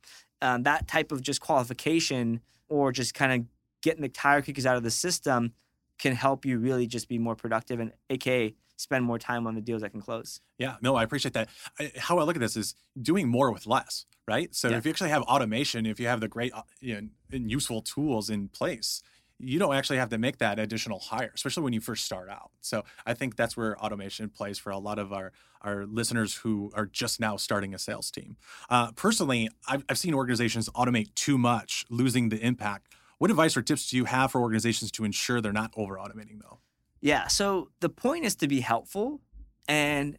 um, 0.43 0.63
that 0.63 0.87
type 0.87 1.11
of 1.11 1.21
just 1.23 1.41
qualification 1.41 2.41
or 2.69 2.93
just 2.93 3.15
kind 3.15 3.33
of 3.33 3.49
getting 3.83 4.01
the 4.01 4.09
tire 4.09 4.41
kickers 4.43 4.65
out 4.65 4.77
of 4.77 4.85
the 4.85 4.93
system 4.93 5.53
can 5.99 6.15
help 6.15 6.47
you 6.47 6.57
really 6.57 6.87
just 6.87 7.09
be 7.09 7.19
more 7.19 7.35
productive 7.35 7.81
and 7.81 7.91
aka 8.11 8.55
spend 8.77 9.05
more 9.05 9.19
time 9.19 9.45
on 9.49 9.57
the 9.57 9.61
deals 9.61 9.83
that 9.83 9.91
can 9.91 10.01
close 10.01 10.41
Yeah, 10.59 10.77
no, 10.83 10.95
I 10.95 11.03
appreciate 11.03 11.35
that. 11.35 11.49
I, 11.81 11.91
how 11.99 12.19
I 12.19 12.23
look 12.23 12.37
at 12.37 12.41
this 12.41 12.57
is 12.57 12.77
doing 13.11 13.27
more 13.27 13.51
with 13.51 13.67
less, 13.67 14.07
right? 14.29 14.55
So 14.55 14.69
Yeah. 14.69 14.79
if 14.79 14.85
you 14.85 14.91
actually 14.91 15.11
have 15.11 15.23
automation, 15.23 15.85
if 15.87 15.99
you 15.99 16.07
have 16.07 16.21
the 16.21 16.29
great 16.29 16.53
uh, 16.53 16.63
you 16.81 16.95
know, 16.95 17.09
and 17.33 17.51
useful 17.51 17.81
tools 17.83 18.31
in 18.31 18.49
place, 18.51 19.03
you 19.39 19.59
don't 19.59 19.75
actually 19.75 19.99
have 19.99 20.09
to 20.11 20.19
make 20.19 20.39
that 20.39 20.59
additional 20.59 20.99
hire, 20.99 21.31
especially 21.35 21.63
when 21.63 21.73
you 21.73 21.81
first 21.81 22.05
start 22.05 22.29
out. 22.29 22.51
So 22.61 22.85
I 23.05 23.15
think 23.15 23.37
that's 23.37 23.57
where 23.57 23.79
automation 23.79 24.29
plays 24.31 24.59
for 24.59 24.71
a 24.71 24.79
lot 24.79 24.99
of 24.99 25.13
our 25.13 25.33
our 25.63 25.85
listeners 25.85 26.37
who 26.37 26.71
are 26.75 26.87
just 26.87 27.19
now 27.19 27.37
starting 27.37 27.75
a 27.75 27.79
sales 27.79 28.11
team. 28.11 28.37
Uh, 28.71 28.93
personally, 28.93 29.49
I've, 29.67 29.85
I've 29.89 29.99
seen 29.99 30.15
organizations 30.15 30.69
automate 30.71 31.13
too 31.15 31.39
much, 31.39 31.85
losing 31.91 32.29
the 32.29 32.39
impact. 32.39 32.93
What 33.19 33.31
advice 33.31 33.57
or 33.57 33.63
tips 33.63 33.91
do 33.91 33.97
you 33.97 34.05
have 34.05 34.33
for 34.33 34.41
organizations 34.41 34.93
to 34.93 35.05
ensure 35.05 35.41
they're 35.41 35.53
not 35.53 35.73
over 35.77 35.97
automating 35.97 36.41
though? 36.41 36.59
Yeah. 37.01 37.27
So 37.27 37.71
the 37.81 37.89
point 37.89 38.25
is 38.25 38.37
to 38.37 38.49
be 38.49 38.61
helpful 38.61 39.21
and 39.67 40.19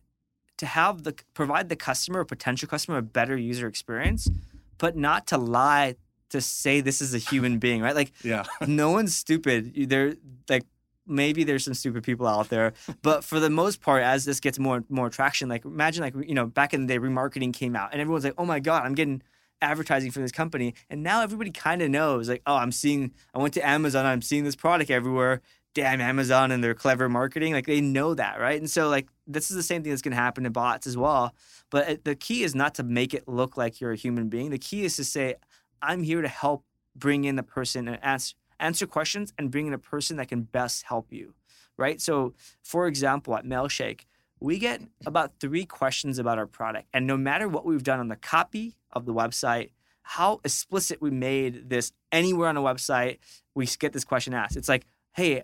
to 0.57 0.65
have 0.65 1.03
the 1.03 1.15
provide 1.33 1.69
the 1.69 1.75
customer 1.75 2.21
or 2.21 2.25
potential 2.25 2.67
customer 2.67 2.97
a 2.97 3.01
better 3.01 3.37
user 3.37 3.67
experience, 3.67 4.29
but 4.77 4.95
not 4.97 5.27
to 5.27 5.37
lie 5.37 5.95
to 6.29 6.41
say 6.41 6.81
this 6.81 7.01
is 7.01 7.13
a 7.13 7.17
human 7.17 7.57
being, 7.59 7.81
right? 7.81 7.95
Like 7.95 8.11
Yeah. 8.23 8.43
no 8.67 8.91
one's 8.91 9.15
stupid. 9.15 9.89
There 9.89 10.15
like 10.49 10.63
maybe 11.05 11.43
there's 11.45 11.63
some 11.63 11.73
stupid 11.73 12.03
people 12.03 12.27
out 12.27 12.49
there, 12.49 12.73
but 13.01 13.23
for 13.23 13.39
the 13.39 13.49
most 13.49 13.81
part, 13.81 14.03
as 14.03 14.25
this 14.25 14.39
gets 14.39 14.59
more 14.59 14.83
more 14.89 15.09
traction, 15.09 15.47
like 15.49 15.63
imagine 15.65 16.01
like 16.03 16.13
you 16.27 16.33
know 16.35 16.45
back 16.45 16.73
in 16.73 16.85
the 16.85 16.93
day, 16.93 16.99
remarketing 16.99 17.53
came 17.53 17.75
out 17.75 17.89
and 17.93 18.01
everyone's 18.01 18.25
like, 18.25 18.35
oh 18.37 18.45
my 18.45 18.59
god, 18.59 18.85
I'm 18.85 18.93
getting 18.95 19.21
advertising 19.61 20.11
from 20.11 20.21
this 20.21 20.31
company, 20.31 20.73
and 20.89 21.01
now 21.01 21.21
everybody 21.21 21.49
kind 21.51 21.81
of 21.81 21.89
knows 21.89 22.29
like, 22.29 22.43
oh, 22.45 22.55
I'm 22.57 22.71
seeing, 22.71 23.11
I 23.33 23.39
went 23.39 23.55
to 23.55 23.67
Amazon, 23.67 24.05
I'm 24.05 24.21
seeing 24.21 24.43
this 24.43 24.55
product 24.55 24.91
everywhere. 24.91 25.41
Damn 25.73 26.01
Amazon 26.01 26.51
and 26.51 26.63
their 26.63 26.73
clever 26.73 27.07
marketing, 27.07 27.53
like 27.53 27.67
they 27.67 27.81
know 27.81 28.15
that, 28.15 28.39
right? 28.39 28.59
And 28.59 28.67
so 28.69 28.89
like 28.89 29.07
this 29.27 29.51
is 29.51 29.55
the 29.55 29.61
same 29.61 29.83
thing 29.83 29.91
that's 29.91 30.01
going 30.01 30.11
to 30.15 30.21
happen 30.21 30.43
to 30.45 30.49
bots 30.49 30.87
as 30.87 30.97
well. 30.97 31.35
But 31.69 31.87
uh, 31.89 31.95
the 32.03 32.15
key 32.15 32.41
is 32.41 32.55
not 32.55 32.73
to 32.75 32.83
make 32.83 33.13
it 33.13 33.27
look 33.27 33.57
like 33.57 33.79
you're 33.79 33.91
a 33.91 33.95
human 33.95 34.27
being. 34.27 34.49
The 34.49 34.57
key 34.57 34.85
is 34.85 34.95
to 34.95 35.03
say, 35.03 35.35
I'm 35.81 36.03
here 36.03 36.21
to 36.21 36.27
help 36.27 36.63
bring 36.95 37.23
in 37.23 37.35
the 37.35 37.43
person 37.43 37.87
and 37.87 38.03
answer 38.03 38.35
answer 38.59 38.87
questions 38.87 39.33
and 39.37 39.51
bring 39.51 39.67
in 39.67 39.73
a 39.73 39.77
person 39.77 40.17
that 40.17 40.29
can 40.29 40.41
best 40.41 40.83
help 40.83 41.13
you, 41.13 41.35
right? 41.77 42.01
So, 42.01 42.33
for 42.63 42.87
example, 42.87 43.35
at 43.35 43.45
Mailshake, 43.45 44.05
we 44.39 44.57
get 44.57 44.81
about 45.05 45.39
three 45.39 45.63
questions 45.65 46.17
about 46.17 46.39
our 46.39 46.47
product, 46.47 46.87
and 46.93 47.05
no 47.05 47.17
matter 47.17 47.47
what 47.47 47.65
we've 47.65 47.83
done 47.83 47.99
on 47.99 48.07
the 48.07 48.15
copy 48.15 48.75
of 48.91 49.05
the 49.05 49.13
website, 49.13 49.71
how 50.01 50.39
explicit 50.43 51.01
we 51.01 51.11
made 51.11 51.69
this 51.69 51.91
anywhere 52.11 52.47
on 52.47 52.57
a 52.57 52.61
website, 52.61 53.17
we 53.53 53.65
get 53.65 53.93
this 53.93 54.05
question 54.05 54.33
asked. 54.33 54.55
It's 54.55 54.69
like, 54.69 54.85
hey, 55.13 55.43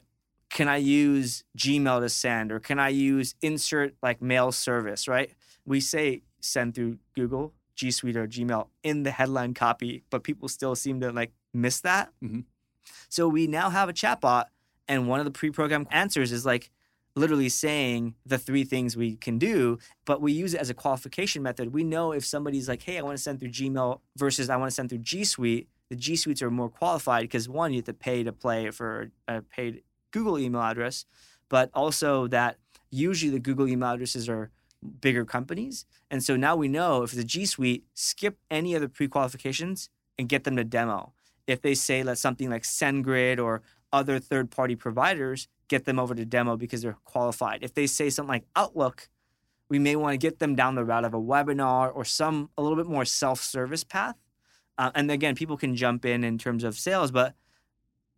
can 0.49 0.67
I 0.67 0.77
use 0.77 1.43
Gmail 1.57 1.99
to 1.99 2.09
send 2.09 2.51
or 2.51 2.59
can 2.59 2.79
I 2.79 2.89
use 2.89 3.35
insert 3.41 3.95
like 4.01 4.21
mail 4.21 4.51
service, 4.51 5.07
right? 5.07 5.31
We 5.65 5.79
say 5.79 6.21
send 6.39 6.75
through 6.75 6.99
Google, 7.15 7.53
G 7.75 7.91
Suite, 7.91 8.17
or 8.17 8.27
Gmail 8.27 8.67
in 8.83 9.03
the 9.03 9.11
headline 9.11 9.53
copy, 9.53 10.03
but 10.09 10.23
people 10.23 10.47
still 10.47 10.75
seem 10.75 10.99
to 11.01 11.11
like 11.11 11.31
miss 11.53 11.81
that. 11.81 12.11
Mhm. 12.23 12.45
So 13.09 13.27
we 13.27 13.47
now 13.47 13.69
have 13.69 13.89
a 13.89 13.93
chatbot, 13.93 14.45
and 14.87 15.07
one 15.07 15.19
of 15.19 15.25
the 15.25 15.31
pre 15.31 15.49
programmed 15.51 15.87
answers 15.91 16.31
is 16.31 16.45
like 16.45 16.71
literally 17.15 17.49
saying 17.49 18.15
the 18.25 18.39
three 18.39 18.63
things 18.63 18.97
we 18.97 19.15
can 19.15 19.37
do, 19.37 19.77
but 20.05 20.19
we 20.19 20.31
use 20.31 20.55
it 20.55 20.59
as 20.59 20.69
a 20.71 20.73
qualification 20.73 21.43
method. 21.43 21.71
We 21.71 21.83
know 21.83 22.11
if 22.11 22.25
somebody's 22.25 22.67
like, 22.67 22.81
hey, 22.81 22.97
I 22.97 23.03
want 23.03 23.15
to 23.17 23.21
send 23.21 23.39
through 23.39 23.49
Gmail 23.51 23.99
versus 24.17 24.49
I 24.49 24.55
want 24.57 24.71
to 24.71 24.75
send 24.75 24.89
through 24.89 24.99
G 24.99 25.23
Suite, 25.23 25.69
the 25.89 25.95
G 25.95 26.15
Suites 26.15 26.41
are 26.41 26.49
more 26.49 26.69
qualified 26.69 27.21
because 27.21 27.47
one, 27.47 27.71
you 27.71 27.77
have 27.77 27.85
to 27.85 27.93
pay 27.93 28.23
to 28.23 28.33
play 28.33 28.71
for 28.71 29.11
a 29.27 29.41
paid 29.43 29.83
Google 30.09 30.39
email 30.39 30.61
address, 30.61 31.05
but 31.49 31.69
also 31.75 32.25
that 32.27 32.57
usually 32.89 33.31
the 33.31 33.39
Google 33.39 33.67
email 33.67 33.91
addresses 33.91 34.27
are 34.27 34.49
bigger 34.83 35.25
companies. 35.25 35.85
And 36.11 36.23
so 36.23 36.35
now 36.35 36.55
we 36.55 36.67
know 36.67 37.03
if 37.03 37.11
the 37.11 37.23
G 37.23 37.45
Suite, 37.45 37.85
skip 37.93 38.37
any 38.51 38.75
of 38.75 38.81
the 38.81 38.89
pre 38.89 39.07
qualifications 39.07 39.89
and 40.17 40.29
get 40.29 40.43
them 40.43 40.55
to 40.57 40.63
demo. 40.63 41.13
If 41.47 41.61
they 41.61 41.73
say 41.73 42.03
let 42.03 42.17
something 42.17 42.49
like 42.49 42.63
SendGrid 42.63 43.43
or 43.43 43.61
other 43.91 44.19
third 44.19 44.49
party 44.49 44.75
providers, 44.75 45.47
get 45.67 45.85
them 45.85 45.99
over 45.99 46.15
to 46.15 46.25
demo 46.25 46.57
because 46.57 46.81
they're 46.81 46.97
qualified. 47.03 47.59
If 47.61 47.73
they 47.73 47.87
say 47.87 48.09
something 48.09 48.29
like 48.29 48.45
Outlook, 48.55 49.09
we 49.69 49.79
may 49.79 49.95
want 49.95 50.13
to 50.13 50.17
get 50.17 50.39
them 50.39 50.55
down 50.55 50.75
the 50.75 50.85
route 50.85 51.05
of 51.05 51.13
a 51.13 51.19
webinar 51.19 51.91
or 51.93 52.05
some 52.05 52.49
a 52.57 52.61
little 52.61 52.77
bit 52.77 52.87
more 52.87 53.05
self 53.05 53.41
service 53.41 53.83
path. 53.83 54.15
Uh, 54.77 54.91
and 54.95 55.09
again, 55.11 55.35
people 55.35 55.57
can 55.57 55.75
jump 55.75 56.05
in 56.05 56.23
in 56.23 56.37
terms 56.37 56.63
of 56.63 56.77
sales, 56.77 57.11
but 57.11 57.35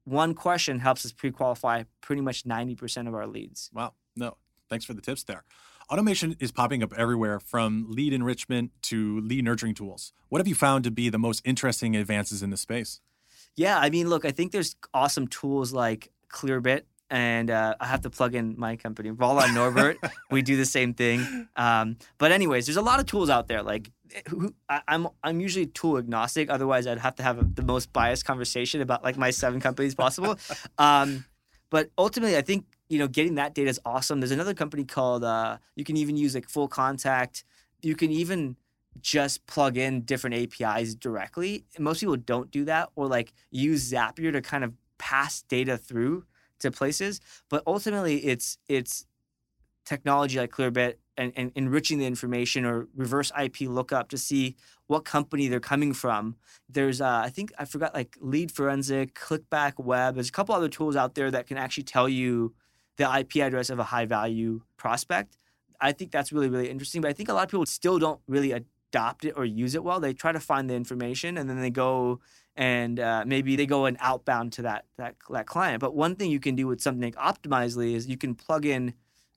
one 0.05 0.33
question 0.33 0.79
helps 0.79 1.05
us 1.05 1.11
pre 1.11 1.31
qualify 1.31 1.83
pretty 2.01 2.21
much 2.21 2.43
90% 2.43 3.07
of 3.07 3.13
our 3.13 3.27
leads. 3.27 3.69
Wow. 3.73 3.93
No, 4.15 4.37
thanks 4.69 4.85
for 4.85 4.93
the 4.93 5.01
tips 5.01 5.23
there. 5.23 5.43
Automation 5.89 6.35
is 6.39 6.51
popping 6.51 6.81
up 6.81 6.93
everywhere 6.97 7.39
from 7.39 7.85
lead 7.89 8.11
enrichment 8.11 8.71
to 8.81 9.19
lead 9.21 9.43
nurturing 9.43 9.75
tools. 9.75 10.13
What 10.29 10.39
have 10.39 10.47
you 10.47 10.55
found 10.55 10.83
to 10.85 10.91
be 10.91 11.09
the 11.09 11.19
most 11.19 11.41
interesting 11.45 11.95
advances 11.95 12.41
in 12.41 12.49
the 12.49 12.57
space? 12.57 13.01
Yeah, 13.55 13.77
I 13.77 13.91
mean, 13.91 14.09
look, 14.09 14.25
I 14.25 14.31
think 14.31 14.51
there's 14.51 14.75
awesome 14.93 15.27
tools 15.27 15.73
like 15.73 16.11
Clearbit, 16.29 16.81
and 17.11 17.51
uh, 17.51 17.75
I 17.79 17.85
have 17.85 18.01
to 18.01 18.09
plug 18.09 18.33
in 18.33 18.55
my 18.57 18.77
company, 18.77 19.11
VoilaNorbert. 19.11 19.97
we 20.31 20.41
do 20.41 20.57
the 20.57 20.65
same 20.65 20.95
thing. 20.95 21.47
Um, 21.55 21.97
but 22.17 22.31
anyways, 22.31 22.65
there's 22.65 22.77
a 22.77 22.81
lot 22.81 22.99
of 22.99 23.05
tools 23.05 23.29
out 23.29 23.47
there. 23.47 23.61
Like, 23.61 23.91
who, 24.29 24.55
I, 24.67 24.81
I'm 24.87 25.07
I'm 25.23 25.39
usually 25.39 25.67
tool 25.67 25.99
agnostic. 25.99 26.49
Otherwise, 26.49 26.87
I'd 26.87 26.97
have 26.97 27.15
to 27.15 27.23
have 27.23 27.39
a, 27.39 27.43
the 27.43 27.61
most 27.61 27.93
biased 27.93 28.25
conversation 28.25 28.81
about 28.81 29.03
like 29.03 29.17
my 29.17 29.29
seven 29.29 29.59
companies 29.59 29.93
possible. 29.93 30.37
Um, 30.77 31.25
but 31.69 31.89
ultimately, 31.97 32.37
I 32.37 32.41
think 32.41 32.65
you 32.89 32.99
know 32.99 33.07
getting 33.07 33.35
that 33.35 33.53
data 33.53 33.69
is 33.69 33.79
awesome. 33.85 34.19
There's 34.19 34.31
another 34.31 34.53
company 34.53 34.83
called 34.83 35.23
uh, 35.23 35.57
you 35.75 35.83
can 35.83 35.97
even 35.97 36.17
use 36.17 36.35
like 36.35 36.49
Full 36.49 36.67
Contact. 36.67 37.43
You 37.81 37.95
can 37.95 38.11
even 38.11 38.55
just 39.01 39.45
plug 39.47 39.77
in 39.77 40.01
different 40.01 40.35
APIs 40.35 40.95
directly. 40.95 41.65
Most 41.77 41.99
people 41.99 42.15
don't 42.15 42.49
do 42.51 42.65
that, 42.65 42.89
or 42.95 43.07
like 43.07 43.33
use 43.51 43.91
Zapier 43.91 44.31
to 44.31 44.41
kind 44.41 44.63
of 44.63 44.73
pass 44.97 45.41
data 45.43 45.77
through 45.77 46.25
to 46.59 46.71
places. 46.71 47.19
But 47.49 47.63
ultimately, 47.67 48.17
it's 48.25 48.57
it's 48.67 49.05
technology 49.85 50.39
like 50.39 50.51
Clearbit 50.51 50.95
and, 51.17 51.31
and 51.35 51.51
enriching 51.55 51.99
the 51.99 52.05
information 52.05 52.65
or 52.65 52.87
reverse 52.95 53.31
IP 53.39 53.61
lookup 53.61 54.09
to 54.09 54.17
see 54.17 54.55
what 54.87 55.05
company 55.05 55.47
they're 55.47 55.59
coming 55.59 55.93
from. 55.93 56.35
There's 56.69 57.01
uh, 57.01 57.21
I 57.23 57.29
think 57.29 57.53
I 57.57 57.65
forgot 57.65 57.93
like 57.93 58.17
Lead 58.19 58.51
Forensic, 58.51 59.15
Clickback 59.15 59.73
Web. 59.77 60.15
There's 60.15 60.29
a 60.29 60.33
couple 60.33 60.55
other 60.55 60.69
tools 60.69 60.95
out 60.95 61.15
there 61.15 61.31
that 61.31 61.47
can 61.47 61.57
actually 61.57 61.83
tell 61.83 62.09
you 62.09 62.53
the 62.97 63.19
IP 63.19 63.37
address 63.37 63.69
of 63.69 63.79
a 63.79 63.83
high 63.83 64.05
value 64.05 64.61
prospect. 64.77 65.37
I 65.81 65.91
think 65.91 66.11
that's 66.11 66.31
really 66.31 66.49
really 66.49 66.69
interesting. 66.69 67.01
But 67.01 67.09
I 67.09 67.13
think 67.13 67.29
a 67.29 67.33
lot 67.33 67.43
of 67.43 67.49
people 67.49 67.65
still 67.65 67.99
don't 67.99 68.21
really 68.27 68.51
adopt 68.51 69.25
it 69.25 69.33
or 69.35 69.45
use 69.45 69.75
it 69.75 69.83
well. 69.83 69.99
They 69.99 70.13
try 70.13 70.31
to 70.31 70.39
find 70.39 70.69
the 70.69 70.75
information 70.75 71.37
and 71.37 71.49
then 71.49 71.59
they 71.59 71.69
go 71.69 72.19
and 72.55 72.99
uh, 72.99 73.23
maybe 73.27 73.57
they 73.57 73.65
go 73.65 73.85
and 73.85 73.97
outbound 73.99 74.53
to 74.53 74.61
that, 74.63 74.85
that 74.97 75.15
that 75.29 75.45
client. 75.45 75.81
But 75.81 75.95
one 75.95 76.15
thing 76.15 76.31
you 76.31 76.39
can 76.39 76.55
do 76.55 76.67
with 76.67 76.81
something 76.81 77.01
like 77.01 77.15
Optimizely 77.15 77.95
is 77.95 78.07
you 78.07 78.17
can 78.17 78.35
plug 78.35 78.65
in 78.65 78.93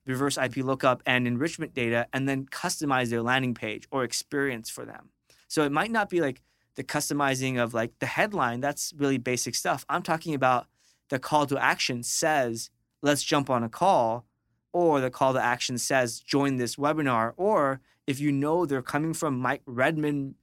reverse 0.06 0.38
IP 0.38 0.58
lookup 0.58 1.02
and 1.04 1.26
enrichment 1.26 1.74
data 1.74 2.06
and 2.12 2.28
then 2.28 2.46
customize 2.46 3.10
their 3.10 3.22
landing 3.22 3.54
page 3.54 3.86
or 3.90 4.04
experience 4.04 4.70
for 4.70 4.84
them. 4.84 5.10
So 5.48 5.64
it 5.64 5.72
might 5.72 5.90
not 5.90 6.08
be 6.08 6.20
like 6.20 6.40
the 6.76 6.84
customizing 6.84 7.60
of 7.62 7.74
like 7.74 7.98
the 7.98 8.06
headline, 8.06 8.60
that's 8.60 8.94
really 8.96 9.18
basic 9.18 9.54
stuff. 9.54 9.84
I'm 9.88 10.02
talking 10.02 10.34
about 10.34 10.66
the 11.10 11.18
call 11.18 11.46
to 11.46 11.58
action 11.58 12.02
says, 12.02 12.70
let's 13.02 13.22
jump 13.22 13.50
on 13.50 13.62
a 13.62 13.68
call, 13.68 14.26
or 14.72 15.00
the 15.00 15.10
call 15.10 15.32
to 15.32 15.42
action 15.42 15.78
says, 15.78 16.20
join 16.20 16.56
this 16.56 16.76
webinar, 16.76 17.32
or 17.36 17.80
if 18.06 18.20
you 18.20 18.32
know 18.32 18.66
they're 18.66 18.82
coming 18.82 19.14
from 19.14 19.38
Mike 19.38 19.62
Redmond, 19.66 20.34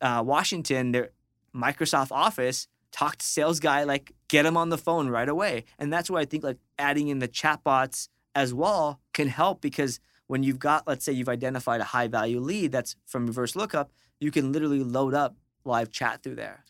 uh, 0.00 0.22
Washington, 0.24 0.92
their 0.92 1.10
Microsoft 1.54 2.12
Office, 2.12 2.68
talk 2.92 3.16
to 3.16 3.26
sales 3.26 3.60
guy, 3.60 3.84
like 3.84 4.12
get 4.28 4.44
them 4.44 4.56
on 4.56 4.68
the 4.68 4.78
phone 4.78 5.08
right 5.08 5.28
away. 5.28 5.64
And 5.78 5.92
that's 5.92 6.10
why 6.10 6.20
I 6.20 6.24
think 6.24 6.44
like 6.44 6.58
adding 6.78 7.08
in 7.08 7.18
the 7.18 7.28
chatbots 7.28 8.08
as 8.34 8.54
well 8.54 9.00
can 9.12 9.28
help 9.28 9.60
because 9.60 10.00
when 10.26 10.42
you've 10.42 10.58
got, 10.58 10.86
let's 10.86 11.04
say 11.04 11.12
you've 11.12 11.28
identified 11.28 11.80
a 11.80 11.84
high 11.84 12.06
value 12.08 12.40
lead 12.40 12.72
that's 12.72 12.96
from 13.06 13.26
reverse 13.26 13.56
lookup, 13.56 13.90
you 14.20 14.30
can 14.30 14.52
literally 14.52 14.82
load 14.82 15.14
up 15.14 15.36
live 15.64 15.90
chat 15.90 16.22
through 16.22 16.36
there. 16.36 16.64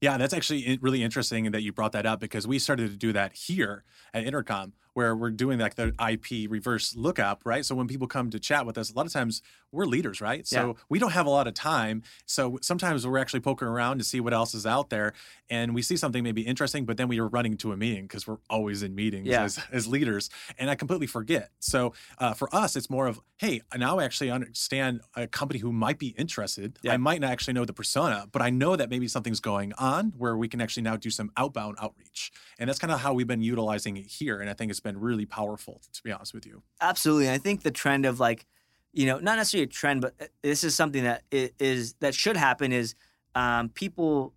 Yeah, 0.00 0.18
that's 0.18 0.34
actually 0.34 0.78
really 0.82 1.02
interesting 1.02 1.52
that 1.52 1.62
you 1.62 1.72
brought 1.72 1.92
that 1.92 2.06
up 2.06 2.18
because 2.18 2.46
we 2.46 2.58
started 2.58 2.90
to 2.90 2.96
do 2.96 3.12
that 3.12 3.34
here 3.34 3.84
at 4.12 4.24
Intercom, 4.24 4.72
where 4.94 5.16
we're 5.16 5.30
doing 5.30 5.58
like 5.58 5.74
the 5.76 5.94
IP 6.10 6.50
reverse 6.50 6.94
lookup, 6.94 7.42
right? 7.44 7.64
So 7.64 7.74
when 7.74 7.86
people 7.88 8.06
come 8.06 8.30
to 8.30 8.38
chat 8.38 8.66
with 8.66 8.76
us, 8.76 8.90
a 8.90 8.94
lot 8.94 9.06
of 9.06 9.12
times 9.12 9.42
we're 9.70 9.86
leaders, 9.86 10.20
right? 10.20 10.46
So 10.46 10.66
Yeah. 10.68 10.72
we 10.90 10.98
don't 10.98 11.12
have 11.12 11.24
a 11.26 11.30
lot 11.30 11.46
of 11.46 11.54
time. 11.54 12.02
So 12.26 12.58
sometimes 12.60 13.06
we're 13.06 13.18
actually 13.18 13.40
poking 13.40 13.68
around 13.68 13.98
to 13.98 14.04
see 14.04 14.20
what 14.20 14.34
else 14.34 14.52
is 14.54 14.66
out 14.66 14.90
there, 14.90 15.14
and 15.48 15.74
we 15.74 15.80
see 15.80 15.96
something 15.96 16.22
maybe 16.22 16.42
interesting, 16.42 16.84
but 16.84 16.98
then 16.98 17.08
we 17.08 17.18
are 17.20 17.28
running 17.28 17.56
to 17.58 17.72
a 17.72 17.76
meeting 17.76 18.02
because 18.02 18.26
we're 18.26 18.36
always 18.50 18.82
in 18.82 18.94
meetings 18.94 19.26
Yeah. 19.28 19.44
as, 19.44 19.58
as 19.72 19.86
leaders, 19.88 20.28
and 20.58 20.68
I 20.68 20.74
completely 20.74 21.06
forget. 21.06 21.50
So 21.60 21.94
uh, 22.18 22.34
for 22.34 22.54
us, 22.54 22.76
it's 22.76 22.90
more 22.90 23.06
of, 23.06 23.20
hey, 23.38 23.62
now 23.76 23.98
I 23.98 24.04
actually 24.04 24.30
understand 24.30 25.00
a 25.14 25.26
company 25.26 25.60
who 25.60 25.72
might 25.72 25.98
be 25.98 26.08
interested. 26.18 26.78
Yeah. 26.82 26.92
I 26.92 26.96
might 26.98 27.20
not 27.22 27.30
actually 27.30 27.54
know 27.54 27.64
the 27.64 27.72
persona, 27.72 28.26
but 28.30 28.42
I 28.42 28.50
know 28.50 28.76
that 28.76 28.90
maybe 28.90 29.08
something's 29.08 29.40
going 29.40 29.72
on 29.78 30.12
where 30.18 30.36
we 30.36 30.48
can 30.48 30.60
actually 30.60 30.82
now 30.82 30.96
do 30.96 31.08
some 31.10 31.30
outbound 31.36 31.76
outreach. 31.80 32.30
And 32.58 32.68
that's 32.68 32.78
kind 32.78 32.92
of 32.92 33.00
how 33.00 33.14
we've 33.14 33.26
been 33.26 33.42
utilizing 33.42 33.96
it 33.96 34.06
here. 34.06 34.38
And 34.40 34.50
I 34.50 34.52
think 34.52 34.70
it's 34.70 34.80
been 34.82 34.98
really 35.00 35.26
powerful, 35.26 35.80
to 35.92 36.02
be 36.02 36.12
honest 36.12 36.34
with 36.34 36.46
you. 36.46 36.62
Absolutely. 36.80 37.30
I 37.30 37.38
think 37.38 37.62
the 37.62 37.70
trend 37.70 38.06
of 38.06 38.20
like, 38.20 38.46
you 38.92 39.06
know, 39.06 39.18
not 39.18 39.36
necessarily 39.36 39.64
a 39.64 39.68
trend, 39.68 40.02
but 40.02 40.14
uh, 40.20 40.26
this 40.42 40.64
is 40.64 40.74
something 40.74 41.04
that 41.04 41.22
is 41.30 41.94
that 42.00 42.14
should 42.14 42.36
happen 42.36 42.72
is 42.72 42.94
um, 43.34 43.70
people 43.70 44.34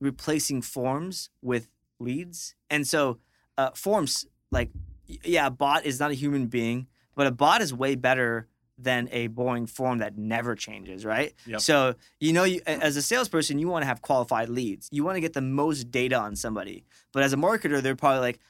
replacing 0.00 0.62
forms 0.62 1.30
with 1.42 1.68
leads. 2.00 2.54
And 2.70 2.86
so 2.86 3.18
uh, 3.56 3.70
forms, 3.74 4.26
like, 4.50 4.70
yeah, 5.06 5.46
a 5.46 5.50
bot 5.50 5.86
is 5.86 6.00
not 6.00 6.10
a 6.10 6.14
human 6.14 6.46
being, 6.46 6.88
but 7.14 7.26
a 7.26 7.30
bot 7.30 7.60
is 7.60 7.72
way 7.72 7.94
better 7.94 8.48
than 8.76 9.08
a 9.12 9.28
boring 9.28 9.66
form 9.66 9.98
that 9.98 10.18
never 10.18 10.56
changes, 10.56 11.04
right? 11.04 11.32
Yep. 11.46 11.60
So, 11.60 11.94
you 12.18 12.32
know, 12.32 12.42
you, 12.42 12.60
as 12.66 12.96
a 12.96 13.02
salesperson, 13.02 13.60
you 13.60 13.68
want 13.68 13.82
to 13.82 13.86
have 13.86 14.02
qualified 14.02 14.48
leads. 14.48 14.88
You 14.90 15.04
want 15.04 15.14
to 15.14 15.20
get 15.20 15.32
the 15.32 15.40
most 15.40 15.92
data 15.92 16.16
on 16.16 16.34
somebody. 16.34 16.84
But 17.12 17.22
as 17.22 17.32
a 17.32 17.36
marketer, 17.36 17.80
they're 17.80 17.94
probably 17.94 18.20
like, 18.20 18.40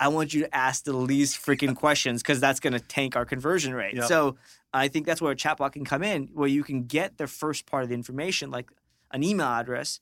I 0.00 0.08
want 0.08 0.32
you 0.32 0.40
to 0.40 0.56
ask 0.56 0.84
the 0.84 0.94
least 0.94 1.36
freaking 1.44 1.76
questions 1.76 2.22
because 2.22 2.40
that's 2.40 2.58
going 2.58 2.72
to 2.72 2.80
tank 2.80 3.16
our 3.16 3.26
conversion 3.26 3.74
rate. 3.74 3.94
Yep. 3.94 4.04
So 4.06 4.36
I 4.72 4.88
think 4.88 5.04
that's 5.04 5.20
where 5.20 5.30
a 5.30 5.36
chatbot 5.36 5.72
can 5.72 5.84
come 5.84 6.02
in, 6.02 6.30
where 6.32 6.48
you 6.48 6.64
can 6.64 6.84
get 6.84 7.18
the 7.18 7.26
first 7.26 7.66
part 7.66 7.82
of 7.82 7.90
the 7.90 7.94
information, 7.94 8.50
like 8.50 8.70
an 9.10 9.22
email 9.22 9.46
address, 9.46 10.00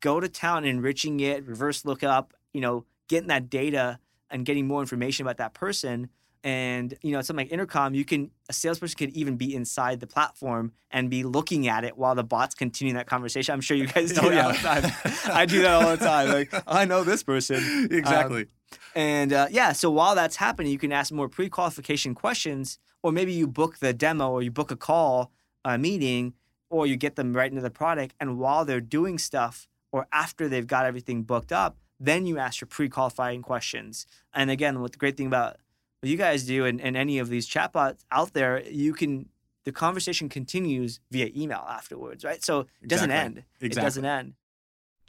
go 0.00 0.20
to 0.20 0.28
town 0.28 0.66
enriching 0.66 1.20
it, 1.20 1.46
reverse 1.46 1.86
lookup, 1.86 2.34
you 2.52 2.60
know, 2.60 2.84
getting 3.08 3.28
that 3.28 3.48
data 3.48 3.98
and 4.30 4.44
getting 4.44 4.66
more 4.66 4.82
information 4.82 5.24
about 5.24 5.38
that 5.38 5.54
person. 5.54 6.10
And 6.42 6.94
you 7.02 7.12
know, 7.12 7.20
something 7.22 7.46
like 7.46 7.52
intercom, 7.52 7.94
you 7.94 8.04
can 8.04 8.30
a 8.48 8.52
salesperson 8.52 8.96
could 8.96 9.10
even 9.10 9.36
be 9.36 9.54
inside 9.54 10.00
the 10.00 10.06
platform 10.06 10.72
and 10.90 11.10
be 11.10 11.22
looking 11.22 11.68
at 11.68 11.84
it 11.84 11.98
while 11.98 12.14
the 12.14 12.24
bot's 12.24 12.54
continuing 12.54 12.96
that 12.96 13.06
conversation. 13.06 13.52
I'm 13.52 13.60
sure 13.60 13.76
you 13.76 13.86
guys 13.86 14.12
do 14.12 14.26
yeah. 14.32 14.46
all 14.46 14.52
the 14.52 14.58
time. 14.58 14.92
I 15.26 15.44
do 15.44 15.62
that 15.62 15.82
all 15.82 15.96
the 15.96 16.02
time. 16.02 16.28
Like 16.28 16.52
I 16.66 16.86
know 16.86 17.04
this 17.04 17.22
person 17.22 17.88
Exactly. 17.90 18.42
Um, 18.42 18.48
and 18.94 19.32
uh, 19.32 19.46
yeah, 19.50 19.72
so 19.72 19.90
while 19.90 20.14
that's 20.14 20.36
happening, 20.36 20.72
you 20.72 20.78
can 20.78 20.92
ask 20.92 21.12
more 21.12 21.28
pre-qualification 21.28 22.14
questions, 22.14 22.78
or 23.02 23.12
maybe 23.12 23.32
you 23.32 23.46
book 23.46 23.78
the 23.78 23.92
demo, 23.92 24.30
or 24.30 24.42
you 24.42 24.50
book 24.50 24.70
a 24.70 24.76
call, 24.76 25.32
a 25.64 25.78
meeting, 25.78 26.34
or 26.68 26.86
you 26.86 26.96
get 26.96 27.16
them 27.16 27.34
right 27.34 27.50
into 27.50 27.62
the 27.62 27.70
product. 27.70 28.14
And 28.20 28.38
while 28.38 28.64
they're 28.64 28.80
doing 28.80 29.18
stuff, 29.18 29.68
or 29.92 30.06
after 30.12 30.48
they've 30.48 30.66
got 30.66 30.86
everything 30.86 31.22
booked 31.22 31.52
up, 31.52 31.76
then 31.98 32.26
you 32.26 32.38
ask 32.38 32.60
your 32.60 32.68
pre-qualifying 32.68 33.42
questions. 33.42 34.06
And 34.32 34.50
again, 34.50 34.80
what 34.80 34.92
the 34.92 34.98
great 34.98 35.16
thing 35.16 35.26
about 35.26 35.56
what 36.00 36.08
you 36.08 36.16
guys 36.16 36.44
do, 36.46 36.64
and, 36.64 36.80
and 36.80 36.96
any 36.96 37.18
of 37.18 37.28
these 37.28 37.48
chatbots 37.48 38.04
out 38.10 38.32
there, 38.32 38.62
you 38.68 38.92
can 38.92 39.28
the 39.64 39.72
conversation 39.72 40.28
continues 40.28 41.00
via 41.10 41.28
email 41.36 41.66
afterwards, 41.68 42.24
right? 42.24 42.42
So 42.42 42.60
it 42.80 42.88
doesn't 42.88 43.10
Exactly. 43.10 43.42
end. 43.42 43.44
It 43.60 43.74
doesn't 43.74 44.04
end. 44.04 44.34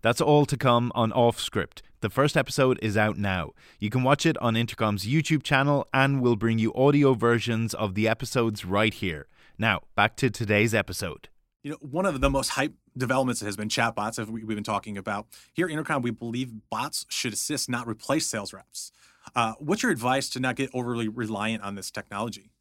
That's 0.00 0.20
all 0.20 0.46
to 0.46 0.56
come 0.56 0.92
on 0.94 1.12
Off 1.12 1.40
Script. 1.40 1.82
The 2.00 2.10
first 2.10 2.36
episode 2.36 2.78
is 2.80 2.96
out 2.96 3.18
now. 3.18 3.50
You 3.80 3.90
can 3.90 4.04
watch 4.04 4.24
it 4.24 4.38
on 4.38 4.54
Intercom's 4.54 5.04
YouTube 5.04 5.42
channel, 5.42 5.88
and 5.92 6.22
we'll 6.22 6.36
bring 6.36 6.60
you 6.60 6.72
audio 6.74 7.14
versions 7.14 7.74
of 7.74 7.94
the 7.94 8.06
episodes 8.06 8.64
right 8.64 8.94
here. 8.94 9.26
Now, 9.58 9.82
back 9.96 10.14
to 10.16 10.30
today's 10.30 10.72
episode. 10.72 11.28
You 11.64 11.72
know, 11.72 11.78
one 11.80 12.06
of 12.06 12.20
the 12.20 12.30
most 12.30 12.50
hype 12.50 12.74
developments 12.96 13.40
has 13.40 13.56
been 13.56 13.68
chatbots, 13.68 14.20
as 14.20 14.30
we, 14.30 14.42
have 14.42 14.48
been 14.48 14.62
talking 14.62 14.96
about. 14.96 15.26
Here 15.52 15.66
at 15.66 15.72
Intercom, 15.72 16.02
we 16.02 16.12
believe 16.12 16.52
bots 16.70 17.04
should 17.08 17.32
assist, 17.32 17.68
not 17.68 17.88
replace 17.88 18.28
sales 18.28 18.52
reps. 18.52 18.92
Uh, 19.34 19.54
what's 19.58 19.82
your 19.82 19.90
advice 19.90 20.28
to 20.30 20.40
not 20.40 20.54
get 20.54 20.70
overly 20.72 21.08
reliant 21.08 21.64
on 21.64 21.74
this 21.74 21.90
technology? 21.90 22.52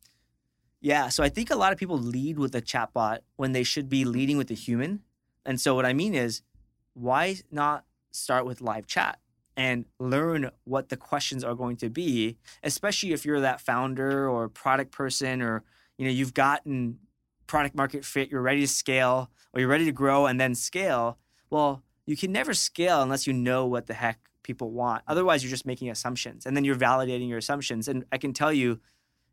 Yeah, 0.82 1.10
so 1.10 1.24
I 1.24 1.29
think 1.29 1.51
a 1.51 1.56
lot 1.56 1.72
of 1.72 1.77
people 1.77 2.00
lead 2.00 2.39
with 2.39 2.56
a 2.56 2.62
chatbot 2.62 3.20
when 3.36 3.51
they 3.51 3.63
should 3.63 3.88
be 3.88 4.03
leading 4.06 4.38
with 4.38 4.50
a 4.50 4.56
human. 4.56 5.01
And 5.46 5.62
so 5.62 5.75
what 5.75 5.86
I 5.86 5.94
mean 5.94 6.15
is, 6.15 6.41
why 6.98 7.38
not 7.51 7.86
start 8.12 8.46
with 8.46 8.62
live 8.62 8.88
chat 8.88 9.20
and 9.56 9.86
learn 10.00 10.51
what 10.63 10.89
the 10.89 10.98
questions 10.98 11.44
are 11.44 11.56
going 11.56 11.77
to 11.77 11.89
be, 11.89 12.38
especially 12.63 13.13
if 13.13 13.25
you're 13.25 13.39
that 13.39 13.62
founder 13.62 14.30
or 14.30 14.50
product 14.50 14.92
person 14.92 15.42
or 15.42 15.63
you 15.98 16.06
know 16.06 16.12
you've 16.12 16.34
gotten 16.34 17.00
product 17.48 17.75
market 17.75 18.04
fit, 18.04 18.30
you're 18.30 18.42
ready 18.42 18.62
to 18.62 18.68
scale 18.68 19.30
or 19.54 19.60
you're 19.60 19.70
ready 19.70 19.86
to 19.86 19.92
grow 19.92 20.25
and 20.25 20.39
then 20.39 20.54
scale. 20.54 21.18
Well, 21.50 21.84
you 22.06 22.17
can 22.17 22.32
never 22.32 22.54
scale 22.54 23.02
unless 23.02 23.26
you 23.26 23.34
know 23.34 23.65
what 23.65 23.88
the 23.88 23.93
heck 23.93 24.19
people 24.43 24.72
want. 24.72 25.04
Otherwise, 25.08 25.43
you're 25.43 25.50
just 25.50 25.65
making 25.65 25.89
assumptions 25.89 26.45
and 26.45 26.56
then 26.56 26.63
you're 26.63 26.76
validating 26.76 27.30
your 27.30 27.38
assumptions. 27.38 27.88
And 27.88 28.06
I 28.12 28.17
can 28.17 28.34
tell 28.34 28.52
you, 28.52 28.80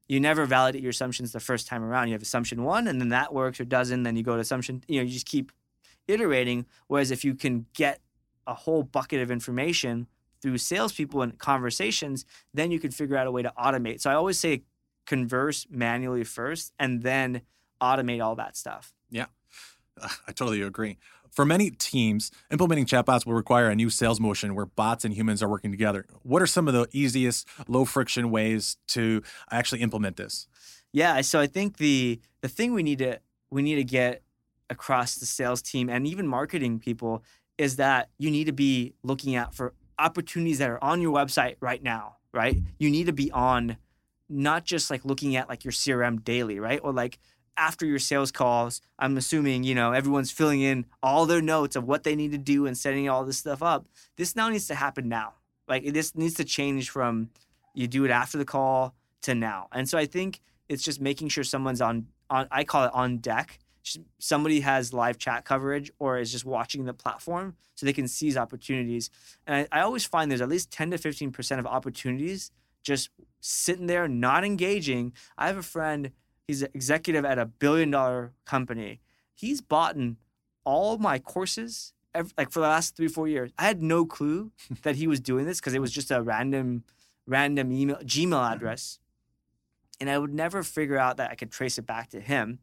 you 0.08 0.20
never 0.20 0.44
validate 0.44 0.82
your 0.82 0.90
assumptions 0.90 1.32
the 1.32 1.40
first 1.40 1.66
time 1.66 1.82
around. 1.82 2.08
You 2.08 2.12
have 2.12 2.22
assumption 2.22 2.62
one, 2.62 2.88
and 2.88 3.00
then 3.00 3.08
that 3.08 3.32
works 3.32 3.58
or 3.58 3.64
doesn't. 3.64 4.02
Then 4.02 4.16
you 4.16 4.22
go 4.22 4.34
to 4.34 4.40
assumption. 4.40 4.82
You 4.86 5.00
know, 5.00 5.04
you 5.04 5.12
just 5.12 5.26
keep 5.26 5.50
iterating. 6.08 6.66
Whereas 6.86 7.10
if 7.10 7.24
you 7.24 7.34
can 7.34 7.66
get 7.74 8.00
a 8.46 8.54
whole 8.54 8.82
bucket 8.82 9.20
of 9.20 9.30
information 9.30 10.06
through 10.42 10.58
salespeople 10.58 11.22
and 11.22 11.38
conversations, 11.38 12.24
then 12.52 12.70
you 12.70 12.78
can 12.78 12.90
figure 12.90 13.16
out 13.16 13.26
a 13.26 13.30
way 13.30 13.42
to 13.42 13.52
automate. 13.58 14.00
So 14.00 14.10
I 14.10 14.14
always 14.14 14.38
say 14.38 14.64
converse 15.06 15.66
manually 15.70 16.24
first, 16.24 16.72
and 16.78 17.02
then 17.02 17.42
automate 17.80 18.22
all 18.22 18.34
that 18.36 18.56
stuff. 18.56 18.94
Yeah, 19.10 19.26
I 20.28 20.32
totally 20.32 20.62
agree. 20.62 20.98
For 21.30 21.44
many 21.44 21.70
teams, 21.70 22.30
implementing 22.52 22.86
chatbots 22.86 23.26
will 23.26 23.34
require 23.34 23.68
a 23.68 23.74
new 23.74 23.90
sales 23.90 24.20
motion 24.20 24.54
where 24.54 24.66
bots 24.66 25.04
and 25.04 25.14
humans 25.14 25.42
are 25.42 25.48
working 25.48 25.72
together. 25.72 26.06
What 26.22 26.40
are 26.40 26.46
some 26.46 26.68
of 26.68 26.74
the 26.74 26.86
easiest, 26.92 27.48
low 27.66 27.84
friction 27.84 28.30
ways 28.30 28.76
to 28.88 29.20
actually 29.50 29.80
implement 29.80 30.16
this? 30.16 30.46
Yeah, 30.92 31.22
so 31.22 31.40
I 31.40 31.48
think 31.48 31.78
the 31.78 32.20
the 32.40 32.48
thing 32.48 32.72
we 32.72 32.84
need 32.84 32.98
to 32.98 33.18
we 33.50 33.62
need 33.62 33.76
to 33.76 33.84
get 33.84 34.22
across 34.74 35.14
the 35.14 35.26
sales 35.26 35.62
team 35.62 35.88
and 35.88 36.06
even 36.06 36.26
marketing 36.26 36.78
people 36.78 37.22
is 37.56 37.76
that 37.76 38.10
you 38.18 38.30
need 38.30 38.44
to 38.44 38.52
be 38.52 38.94
looking 39.02 39.36
out 39.36 39.54
for 39.54 39.72
opportunities 39.98 40.58
that 40.58 40.68
are 40.68 40.82
on 40.82 41.00
your 41.00 41.14
website 41.14 41.56
right 41.60 41.82
now, 41.82 42.16
right? 42.32 42.56
You 42.78 42.90
need 42.90 43.06
to 43.06 43.12
be 43.12 43.30
on 43.30 43.76
not 44.28 44.64
just 44.64 44.90
like 44.90 45.04
looking 45.04 45.36
at 45.36 45.48
like 45.48 45.64
your 45.64 45.72
CRM 45.72 46.24
daily, 46.24 46.58
right? 46.58 46.80
Or 46.82 46.92
like 46.92 47.18
after 47.56 47.86
your 47.86 48.00
sales 48.00 48.32
calls, 48.32 48.80
I'm 48.98 49.16
assuming, 49.16 49.62
you 49.62 49.76
know, 49.76 49.92
everyone's 49.92 50.32
filling 50.32 50.60
in 50.60 50.86
all 51.02 51.26
their 51.26 51.40
notes 51.40 51.76
of 51.76 51.84
what 51.84 52.02
they 52.02 52.16
need 52.16 52.32
to 52.32 52.38
do 52.38 52.66
and 52.66 52.76
setting 52.76 53.08
all 53.08 53.24
this 53.24 53.38
stuff 53.38 53.62
up. 53.62 53.86
This 54.16 54.34
now 54.34 54.48
needs 54.48 54.66
to 54.68 54.74
happen 54.74 55.08
now. 55.08 55.34
Like 55.68 55.92
this 55.92 56.16
needs 56.16 56.34
to 56.34 56.44
change 56.44 56.90
from 56.90 57.30
you 57.74 57.86
do 57.86 58.04
it 58.04 58.10
after 58.10 58.36
the 58.38 58.44
call 58.44 58.94
to 59.22 59.34
now. 59.34 59.68
And 59.72 59.88
so 59.88 59.96
I 59.96 60.06
think 60.06 60.40
it's 60.68 60.82
just 60.82 61.00
making 61.00 61.28
sure 61.28 61.44
someone's 61.44 61.80
on 61.80 62.08
on 62.30 62.48
I 62.50 62.64
call 62.64 62.84
it 62.84 62.90
on 62.94 63.18
deck. 63.18 63.58
Somebody 64.18 64.60
has 64.60 64.92
live 64.92 65.18
chat 65.18 65.44
coverage 65.44 65.90
or 65.98 66.18
is 66.18 66.32
just 66.32 66.44
watching 66.44 66.84
the 66.84 66.94
platform 66.94 67.56
so 67.74 67.84
they 67.84 67.92
can 67.92 68.08
seize 68.08 68.36
opportunities. 68.36 69.10
And 69.46 69.68
I, 69.72 69.80
I 69.80 69.82
always 69.82 70.04
find 70.04 70.30
there's 70.30 70.40
at 70.40 70.48
least 70.48 70.70
10 70.70 70.92
to 70.92 70.98
15% 70.98 71.58
of 71.58 71.66
opportunities 71.66 72.50
just 72.82 73.10
sitting 73.40 73.86
there 73.86 74.08
not 74.08 74.44
engaging. 74.44 75.12
I 75.36 75.46
have 75.46 75.56
a 75.56 75.62
friend 75.62 76.12
He's 76.46 76.62
an 76.62 76.68
executive 76.74 77.24
at 77.24 77.38
a 77.38 77.46
billion 77.46 77.90
dollar 77.90 78.32
company. 78.44 79.00
He's 79.34 79.60
bought 79.60 79.96
in 79.96 80.18
all 80.64 80.98
my 80.98 81.18
courses 81.18 81.94
every, 82.14 82.32
like 82.36 82.50
for 82.50 82.60
the 82.60 82.66
last 82.66 82.96
three 82.96 83.08
four 83.08 83.28
years. 83.28 83.50
I 83.58 83.64
had 83.64 83.82
no 83.82 84.04
clue 84.04 84.52
that 84.82 84.96
he 84.96 85.06
was 85.06 85.20
doing 85.20 85.46
this 85.46 85.60
because 85.60 85.74
it 85.74 85.80
was 85.80 85.92
just 85.92 86.10
a 86.10 86.22
random 86.22 86.84
random 87.26 87.72
email 87.72 87.96
Gmail 87.96 88.52
address, 88.52 88.98
and 90.00 90.10
I 90.10 90.18
would 90.18 90.34
never 90.34 90.62
figure 90.62 90.98
out 90.98 91.16
that 91.16 91.30
I 91.30 91.34
could 91.34 91.50
trace 91.50 91.78
it 91.78 91.86
back 91.86 92.10
to 92.10 92.20
him. 92.20 92.58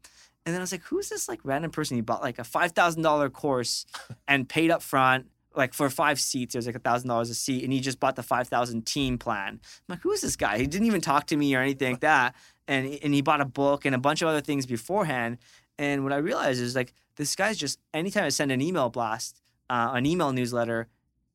And 0.45 0.53
then 0.53 0.61
I 0.61 0.63
was 0.63 0.71
like, 0.71 0.83
"Who's 0.83 1.09
this 1.09 1.29
like 1.29 1.39
random 1.43 1.71
person?" 1.71 1.97
He 1.97 2.01
bought 2.01 2.21
like 2.21 2.39
a 2.39 2.43
five 2.43 2.71
thousand 2.71 3.03
dollar 3.03 3.29
course 3.29 3.85
and 4.27 4.47
paid 4.49 4.71
up 4.71 4.81
front 4.81 5.27
like 5.55 5.73
for 5.73 5.89
five 5.89 6.19
seats, 6.19 6.55
it 6.55 6.57
was 6.57 6.65
like 6.65 6.75
a 6.75 6.79
thousand 6.79 7.09
dollars 7.09 7.29
a 7.29 7.35
seat, 7.35 7.63
and 7.63 7.73
he 7.73 7.79
just 7.79 7.99
bought 7.99 8.15
the 8.15 8.23
five 8.23 8.47
thousand 8.47 8.85
team 8.85 9.17
plan. 9.17 9.59
I'm 9.63 9.83
like, 9.89 10.01
who 10.01 10.11
is 10.11 10.21
this 10.21 10.35
guy? 10.35 10.57
He 10.57 10.67
didn't 10.67 10.87
even 10.87 11.01
talk 11.01 11.27
to 11.27 11.37
me 11.37 11.53
or 11.55 11.61
anything 11.61 11.93
like 11.93 12.01
that, 12.01 12.35
and 12.67 12.97
and 13.03 13.13
he 13.13 13.21
bought 13.21 13.41
a 13.41 13.45
book 13.45 13.85
and 13.85 13.93
a 13.93 13.99
bunch 13.99 14.21
of 14.21 14.27
other 14.27 14.41
things 14.41 14.65
beforehand. 14.65 15.37
And 15.77 16.03
what 16.03 16.13
I 16.13 16.17
realized 16.17 16.61
is 16.61 16.75
like 16.75 16.93
this 17.15 17.35
guy's 17.35 17.57
just 17.57 17.79
anytime 17.93 18.25
I 18.25 18.29
send 18.29 18.51
an 18.51 18.61
email 18.61 18.89
blast, 18.89 19.41
uh, 19.69 19.91
an 19.93 20.05
email 20.05 20.31
newsletter, 20.31 20.87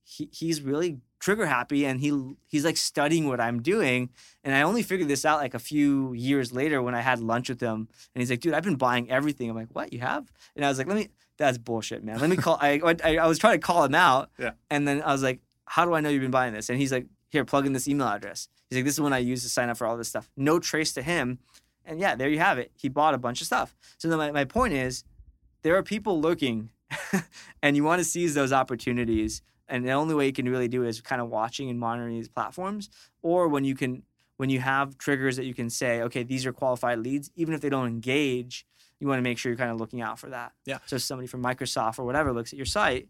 he, 0.05 0.29
he's 0.33 0.63
really 0.63 0.99
trigger 1.19 1.47
happy 1.47 1.87
and 1.87 2.01
he 2.01 2.35
he's 2.47 2.65
like 2.65 2.77
studying 2.77 3.29
what 3.29 3.41
I'm 3.41 3.63
doing. 3.63 4.11
And 4.45 4.55
I 4.55 4.63
only 4.63 4.83
figured 4.83 5.09
this 5.09 5.25
out 5.25 5.39
like 5.39 5.55
a 5.55 5.59
few 5.59 6.13
years 6.13 6.53
later 6.53 6.83
when 6.83 6.95
I 6.95 7.01
had 7.01 7.21
lunch 7.21 7.49
with 7.49 7.61
him. 7.61 7.89
And 8.15 8.23
he's 8.23 8.31
like, 8.31 8.41
dude, 8.41 8.55
I've 8.55 8.63
been 8.63 8.77
buying 8.77 9.11
everything. 9.11 9.51
I'm 9.51 9.57
like, 9.57 9.69
what 9.73 9.93
you 9.93 10.01
have? 10.01 10.31
And 10.55 10.65
I 10.65 10.69
was 10.69 10.79
like, 10.79 10.87
let 10.87 10.97
me 10.97 11.09
that's 11.37 11.59
bullshit, 11.59 12.03
man. 12.03 12.19
Let 12.19 12.31
me 12.31 12.37
call. 12.37 12.59
I, 12.61 12.81
I, 13.05 13.17
I 13.19 13.27
was 13.27 13.39
trying 13.39 13.61
to 13.61 13.67
call 13.67 13.85
him 13.85 13.95
out. 13.95 14.31
Yeah. 14.39 14.53
And 14.71 14.87
then 14.87 15.03
I 15.03 15.13
was 15.13 15.23
like, 15.23 15.41
how 15.67 15.85
do 15.85 15.95
I 15.95 16.01
know 16.01 16.09
you've 16.09 16.23
been 16.23 16.31
buying 16.31 16.55
this? 16.55 16.69
And 16.69 16.79
he's 16.79 16.93
like, 16.93 17.07
here, 17.29 17.45
plug 17.45 17.67
in 17.67 17.73
this 17.73 17.89
email 17.89 18.07
address. 18.07 18.49
He's 18.69 18.79
like, 18.79 18.85
this 18.85 18.95
is 18.95 19.01
one 19.01 19.13
I 19.13 19.19
use 19.19 19.43
to 19.43 19.49
sign 19.49 19.69
up 19.69 19.77
for 19.77 19.87
all 19.87 19.97
this 19.97 20.09
stuff. 20.09 20.31
No 20.37 20.59
trace 20.59 20.93
to 20.95 21.03
him. 21.03 21.39
And 21.85 22.01
yeah, 22.01 22.15
there 22.15 22.29
you 22.29 22.39
have 22.39 22.59
it. 22.59 22.73
He 22.75 22.89
bought 22.89 23.15
a 23.15 23.19
bunch 23.19 23.41
of 23.41 23.47
stuff. 23.47 23.77
So 23.99 24.09
then 24.09 24.19
my, 24.19 24.31
my 24.33 24.45
point 24.45 24.75
is, 24.75 25.05
there 25.63 25.77
are 25.77 25.83
people 25.83 26.21
looking, 26.21 26.71
and 27.63 27.77
you 27.77 27.85
want 27.85 28.01
to 28.01 28.05
seize 28.05 28.35
those 28.35 28.53
opportunities. 28.53 29.43
And 29.69 29.85
the 29.85 29.93
only 29.93 30.15
way 30.15 30.27
you 30.27 30.33
can 30.33 30.49
really 30.49 30.69
do 30.69 30.85
it 30.85 30.89
is 30.89 31.01
kind 31.01 31.21
of 31.21 31.29
watching 31.29 31.71
and 31.71 31.79
monitoring 31.79 32.15
these 32.15 32.29
platforms, 32.29 32.89
or 33.23 33.49
when 33.49 33.65
you 33.65 33.75
can 33.75 34.03
when 34.37 34.51
you 34.51 34.61
have 34.61 34.99
triggers 34.99 35.37
that 35.37 35.45
you 35.45 35.55
can 35.55 35.71
say, 35.71 36.03
okay, 36.03 36.23
these 36.23 36.47
are 36.47 36.53
qualified 36.53 36.99
leads, 36.99 37.31
even 37.37 37.55
if 37.55 37.61
they 37.61 37.69
don't 37.69 37.89
engage, 37.89 38.67
you 39.01 39.07
want 39.07 39.19
to 39.19 39.23
make 39.23 39.39
sure 39.39 39.51
you're 39.51 39.59
kind 39.59 39.71
of 39.71 39.79
looking 39.79 40.01
out 40.01 40.19
for 40.19 40.31
that. 40.31 40.53
Yeah. 40.65 40.79
So 40.87 40.99
somebody 40.99 41.27
from 41.27 41.43
Microsoft 41.43 41.99
or 41.99 42.05
whatever 42.05 42.33
looks 42.33 42.53
at 42.53 42.57
your 42.57 42.67
site, 42.67 43.09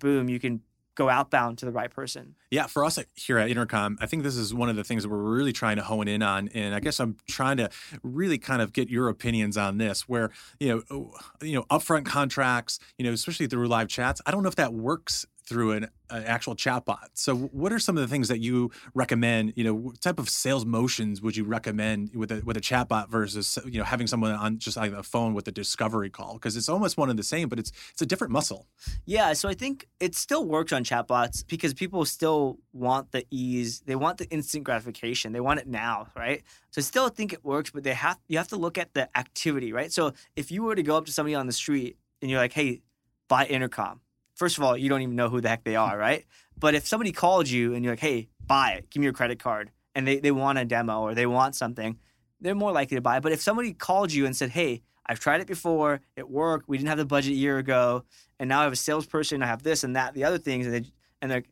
boom, 0.00 0.28
you 0.28 0.38
can 0.38 0.62
go 0.94 1.08
outbound 1.08 1.58
to 1.58 1.64
the 1.64 1.70
right 1.70 1.90
person. 1.92 2.34
Yeah, 2.50 2.66
for 2.66 2.84
us 2.84 2.98
here 3.14 3.38
at 3.38 3.48
Intercom, 3.48 3.98
I 4.00 4.06
think 4.06 4.24
this 4.24 4.36
is 4.36 4.52
one 4.52 4.68
of 4.68 4.74
the 4.74 4.82
things 4.82 5.04
that 5.04 5.08
we're 5.08 5.16
really 5.18 5.52
trying 5.52 5.76
to 5.76 5.82
hone 5.82 6.08
in 6.08 6.22
on, 6.22 6.48
and 6.48 6.74
I 6.74 6.80
guess 6.80 6.98
I'm 6.98 7.16
trying 7.28 7.58
to 7.58 7.70
really 8.02 8.38
kind 8.38 8.60
of 8.60 8.72
get 8.72 8.88
your 8.88 9.08
opinions 9.08 9.56
on 9.56 9.78
this. 9.78 10.08
Where 10.08 10.30
you 10.58 10.84
know, 10.90 11.12
you 11.40 11.54
know, 11.54 11.62
upfront 11.70 12.04
contracts, 12.04 12.80
you 12.98 13.04
know, 13.04 13.12
especially 13.12 13.46
through 13.46 13.68
live 13.68 13.86
chats. 13.86 14.20
I 14.26 14.32
don't 14.32 14.42
know 14.42 14.48
if 14.48 14.56
that 14.56 14.74
works 14.74 15.24
through 15.48 15.72
an, 15.72 15.88
an, 16.10 16.24
actual 16.24 16.54
chatbot. 16.54 17.08
So, 17.14 17.34
what 17.34 17.72
are 17.72 17.78
some 17.78 17.96
of 17.96 18.02
the 18.02 18.08
things 18.08 18.28
that 18.28 18.40
you 18.40 18.70
recommend? 18.94 19.54
You 19.56 19.64
know, 19.64 19.74
what 19.74 20.00
type 20.00 20.18
of 20.18 20.28
sales 20.28 20.66
motions 20.66 21.22
would 21.22 21.36
you 21.36 21.44
recommend 21.44 22.14
with 22.14 22.30
a 22.30 22.42
with 22.44 22.56
a 22.56 22.60
chatbot 22.60 23.08
versus 23.08 23.58
you 23.64 23.78
know 23.78 23.84
having 23.84 24.06
someone 24.06 24.32
on 24.32 24.58
just 24.58 24.76
like 24.76 24.92
a 24.92 25.02
phone 25.02 25.32
with 25.32 25.48
a 25.48 25.52
discovery 25.52 26.10
call? 26.10 26.34
Because 26.34 26.56
it's 26.56 26.68
almost 26.68 26.98
one 26.98 27.08
and 27.08 27.18
the 27.18 27.22
same, 27.22 27.48
but 27.48 27.58
it's 27.58 27.72
it's 27.92 28.02
a 28.02 28.06
different 28.06 28.32
muscle. 28.32 28.66
Yeah, 29.06 29.32
so 29.32 29.48
I 29.48 29.54
think 29.54 29.88
it 30.00 30.14
still 30.14 30.44
works 30.44 30.72
on 30.72 30.84
chatbots 30.84 31.46
because 31.46 31.72
people 31.72 32.04
still 32.04 32.58
want 32.72 33.12
the 33.12 33.24
ease, 33.30 33.80
they 33.86 33.96
want 33.96 34.18
the 34.18 34.28
instant 34.28 34.64
gratification, 34.64 35.32
they 35.32 35.40
want 35.40 35.60
it 35.60 35.66
now, 35.66 36.08
right? 36.14 36.42
So 36.70 36.80
I 36.80 36.82
still 36.82 37.08
think 37.08 37.32
it 37.32 37.44
works, 37.44 37.70
but 37.70 37.84
they 37.84 37.94
have 37.94 38.18
you 38.28 38.36
have 38.36 38.48
to 38.48 38.56
look 38.56 38.76
at 38.76 38.92
the 38.92 39.08
activity, 39.16 39.72
right? 39.72 39.90
So 39.90 40.12
if 40.36 40.50
you 40.50 40.62
were 40.62 40.74
to 40.74 40.82
go 40.82 40.96
up 40.96 41.06
to 41.06 41.12
somebody 41.12 41.34
on 41.34 41.46
the 41.46 41.52
street 41.52 41.96
and 42.20 42.30
you're 42.30 42.40
like, 42.40 42.52
"Hey, 42.52 42.82
buy 43.28 43.46
intercom," 43.46 44.00
first 44.38 44.56
of 44.56 44.64
all, 44.64 44.76
you 44.76 44.88
don't 44.88 45.02
even 45.02 45.16
know 45.16 45.28
who 45.28 45.40
the 45.40 45.48
heck 45.48 45.64
they 45.64 45.76
are, 45.76 45.98
right? 46.06 46.24
But 46.58 46.74
if 46.74 46.86
somebody 46.86 47.12
called 47.12 47.48
you 47.48 47.74
and 47.74 47.84
you're 47.84 47.92
like, 47.92 48.00
hey, 48.00 48.28
buy 48.46 48.72
it, 48.72 48.90
give 48.90 49.00
me 49.00 49.04
your 49.04 49.12
credit 49.12 49.38
card, 49.38 49.70
and 49.94 50.06
they, 50.06 50.18
they 50.20 50.30
want 50.30 50.58
a 50.58 50.64
demo 50.64 51.02
or 51.02 51.14
they 51.14 51.26
want 51.26 51.54
something, 51.54 51.98
they're 52.40 52.54
more 52.54 52.72
likely 52.72 52.96
to 52.96 53.00
buy. 53.00 53.20
But 53.20 53.32
if 53.32 53.42
somebody 53.42 53.72
called 53.72 54.12
you 54.12 54.24
and 54.24 54.34
said, 54.34 54.50
hey, 54.50 54.82
I've 55.06 55.18
tried 55.18 55.40
it 55.40 55.46
before, 55.46 56.00
it 56.16 56.28
worked, 56.30 56.68
we 56.68 56.76
didn't 56.76 56.90
have 56.90 56.98
the 56.98 57.04
budget 57.04 57.32
a 57.32 57.36
year 57.36 57.58
ago, 57.58 58.04
and 58.38 58.48
now 58.48 58.60
I 58.60 58.64
have 58.64 58.72
a 58.72 58.76
salesperson, 58.76 59.42
I 59.42 59.46
have 59.46 59.62
this 59.62 59.82
and 59.82 59.96
that, 59.96 60.14
the 60.14 60.24
other 60.24 60.38
things, 60.38 60.66
and, 60.66 60.74
they, 60.74 60.90
and 61.20 61.30
they're, 61.30 61.44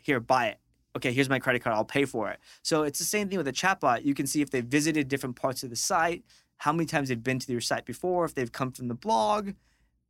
here, 0.00 0.20
buy 0.20 0.48
it. 0.48 0.58
Okay, 0.96 1.12
here's 1.12 1.28
my 1.28 1.40
credit 1.40 1.62
card, 1.62 1.74
I'll 1.74 1.84
pay 1.84 2.04
for 2.04 2.30
it. 2.30 2.38
So 2.62 2.84
it's 2.84 3.00
the 3.00 3.04
same 3.04 3.28
thing 3.28 3.38
with 3.38 3.48
a 3.48 3.52
chatbot. 3.52 4.04
You 4.04 4.14
can 4.14 4.26
see 4.26 4.42
if 4.42 4.50
they've 4.50 4.64
visited 4.64 5.08
different 5.08 5.34
parts 5.34 5.64
of 5.64 5.70
the 5.70 5.76
site, 5.76 6.24
how 6.58 6.72
many 6.72 6.86
times 6.86 7.08
they've 7.08 7.22
been 7.22 7.40
to 7.40 7.50
your 7.50 7.60
site 7.60 7.84
before, 7.84 8.24
if 8.24 8.34
they've 8.34 8.52
come 8.52 8.70
from 8.70 8.88
the 8.88 8.94
blog, 8.94 9.50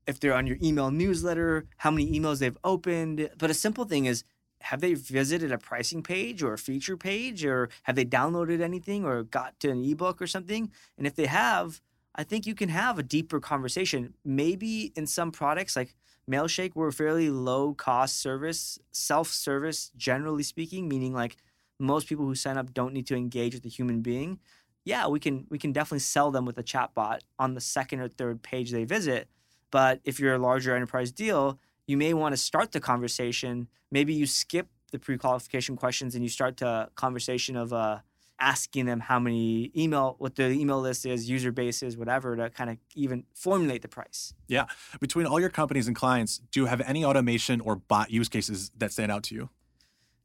if 0.06 0.20
they're 0.20 0.34
on 0.34 0.46
your 0.46 0.58
email 0.62 0.90
newsletter, 0.90 1.66
how 1.78 1.90
many 1.90 2.18
emails 2.18 2.38
they've 2.38 2.58
opened. 2.64 3.30
But 3.38 3.50
a 3.50 3.54
simple 3.54 3.84
thing 3.84 4.06
is 4.06 4.24
have 4.60 4.80
they 4.80 4.94
visited 4.94 5.52
a 5.52 5.58
pricing 5.58 6.02
page 6.02 6.42
or 6.42 6.54
a 6.54 6.58
feature 6.58 6.96
page 6.96 7.44
or 7.44 7.68
have 7.82 7.96
they 7.96 8.04
downloaded 8.04 8.60
anything 8.60 9.04
or 9.04 9.22
got 9.22 9.58
to 9.60 9.70
an 9.70 9.84
ebook 9.84 10.22
or 10.22 10.26
something? 10.26 10.70
And 10.96 11.06
if 11.06 11.14
they 11.14 11.26
have, 11.26 11.80
I 12.14 12.24
think 12.24 12.46
you 12.46 12.54
can 12.54 12.68
have 12.70 12.98
a 12.98 13.02
deeper 13.02 13.40
conversation. 13.40 14.14
Maybe 14.24 14.92
in 14.96 15.06
some 15.06 15.32
products 15.32 15.76
like 15.76 15.94
Mailshake, 16.30 16.72
we're 16.74 16.88
a 16.88 16.92
fairly 16.92 17.28
low 17.28 17.74
cost 17.74 18.16
service, 18.16 18.78
self 18.92 19.28
service, 19.28 19.90
generally 19.96 20.42
speaking, 20.42 20.88
meaning 20.88 21.12
like 21.12 21.36
most 21.78 22.08
people 22.08 22.24
who 22.24 22.34
sign 22.34 22.56
up 22.56 22.72
don't 22.72 22.94
need 22.94 23.06
to 23.08 23.16
engage 23.16 23.54
with 23.54 23.66
a 23.66 23.68
human 23.68 24.00
being. 24.00 24.38
Yeah, 24.84 25.08
we 25.08 25.20
can 25.20 25.46
we 25.50 25.58
can 25.58 25.72
definitely 25.72 26.00
sell 26.00 26.30
them 26.30 26.44
with 26.44 26.58
a 26.58 26.62
chatbot 26.62 27.20
on 27.38 27.54
the 27.54 27.60
second 27.60 28.00
or 28.00 28.08
third 28.08 28.42
page 28.42 28.70
they 28.70 28.84
visit. 28.84 29.28
But 29.74 29.98
if 30.04 30.20
you're 30.20 30.34
a 30.34 30.38
larger 30.38 30.72
enterprise 30.76 31.10
deal, 31.10 31.58
you 31.88 31.96
may 31.96 32.14
want 32.14 32.32
to 32.32 32.36
start 32.36 32.70
the 32.70 32.78
conversation. 32.78 33.66
Maybe 33.90 34.14
you 34.14 34.24
skip 34.24 34.68
the 34.92 35.00
pre-qualification 35.00 35.74
questions 35.74 36.14
and 36.14 36.22
you 36.22 36.30
start 36.30 36.58
the 36.58 36.90
conversation 36.94 37.56
of 37.56 37.72
uh, 37.72 37.98
asking 38.38 38.86
them 38.86 39.00
how 39.00 39.18
many 39.18 39.72
email, 39.76 40.14
what 40.18 40.36
the 40.36 40.44
email 40.44 40.80
list 40.80 41.04
is, 41.04 41.28
user 41.28 41.50
base 41.50 41.82
is, 41.82 41.96
whatever, 41.96 42.36
to 42.36 42.50
kind 42.50 42.70
of 42.70 42.76
even 42.94 43.24
formulate 43.34 43.82
the 43.82 43.88
price. 43.88 44.32
Yeah. 44.46 44.66
Between 45.00 45.26
all 45.26 45.40
your 45.40 45.50
companies 45.50 45.88
and 45.88 45.96
clients, 45.96 46.40
do 46.52 46.60
you 46.60 46.66
have 46.66 46.80
any 46.82 47.04
automation 47.04 47.60
or 47.60 47.74
bot 47.74 48.12
use 48.12 48.28
cases 48.28 48.70
that 48.78 48.92
stand 48.92 49.10
out 49.10 49.24
to 49.24 49.34
you? 49.34 49.50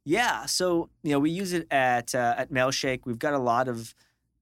Yeah. 0.04 0.46
So 0.46 0.90
you 1.02 1.10
know, 1.10 1.18
we 1.18 1.30
use 1.30 1.52
it 1.54 1.66
at 1.72 2.14
uh, 2.14 2.36
at 2.38 2.52
Mailshake. 2.52 3.00
We've 3.04 3.18
got 3.18 3.34
a 3.34 3.38
lot 3.38 3.66
of 3.66 3.96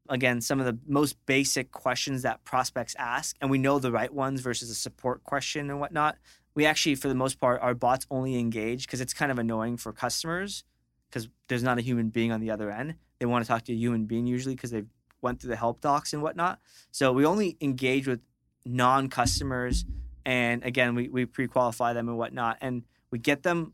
again 0.09 0.40
some 0.40 0.61
of 0.61 0.66
the 0.66 0.79
most 0.87 1.16
basic 1.27 1.71
questions 1.71 2.23
that 2.23 2.42
prospects 2.44 2.94
ask 2.99 3.37
and 3.40 3.51
we 3.51 3.59
know 3.59 3.79
the 3.79 3.92
right 3.92 4.12
ones 4.12 4.40
versus 4.40 4.71
a 4.71 4.75
support 4.75 5.23
question 5.25 5.71
and 5.71 5.81
whatnot 5.81 6.16
we 6.55 6.66
actually 6.66 6.94
for 6.94 7.09
the 7.09 7.14
most 7.14 7.38
part 7.38 7.61
our 7.61 7.75
bots 7.75 8.07
only 8.11 8.38
engage 8.38 8.87
because 8.87 9.01
it's 9.01 9.14
kind 9.14 9.31
of 9.31 9.38
annoying 9.38 9.77
for 9.77 9.92
customers 9.92 10.64
because 11.09 11.29
there's 11.49 11.62
not 11.62 11.79
a 11.79 11.81
human 11.81 12.09
being 12.09 12.33
on 12.33 12.40
the 12.40 12.51
other 12.51 12.71
end. 12.71 12.94
They 13.18 13.27
want 13.27 13.44
to 13.44 13.49
talk 13.49 13.64
to 13.64 13.73
a 13.73 13.77
human 13.77 14.05
being 14.05 14.27
usually 14.27 14.55
because 14.55 14.71
they've 14.71 14.88
went 15.21 15.40
through 15.40 15.51
the 15.51 15.57
help 15.57 15.81
docs 15.81 16.12
and 16.12 16.23
whatnot. 16.23 16.61
So 16.90 17.12
we 17.12 17.25
only 17.25 17.57
engage 17.61 18.07
with 18.07 18.21
non-customers 18.64 19.85
and 20.27 20.62
again 20.62 20.94
we, 20.94 21.09
we 21.09 21.25
pre-qualify 21.25 21.92
them 21.94 22.09
and 22.09 22.18
whatnot 22.18 22.59
and 22.61 22.83
we 23.11 23.18
get 23.18 23.42
them 23.42 23.73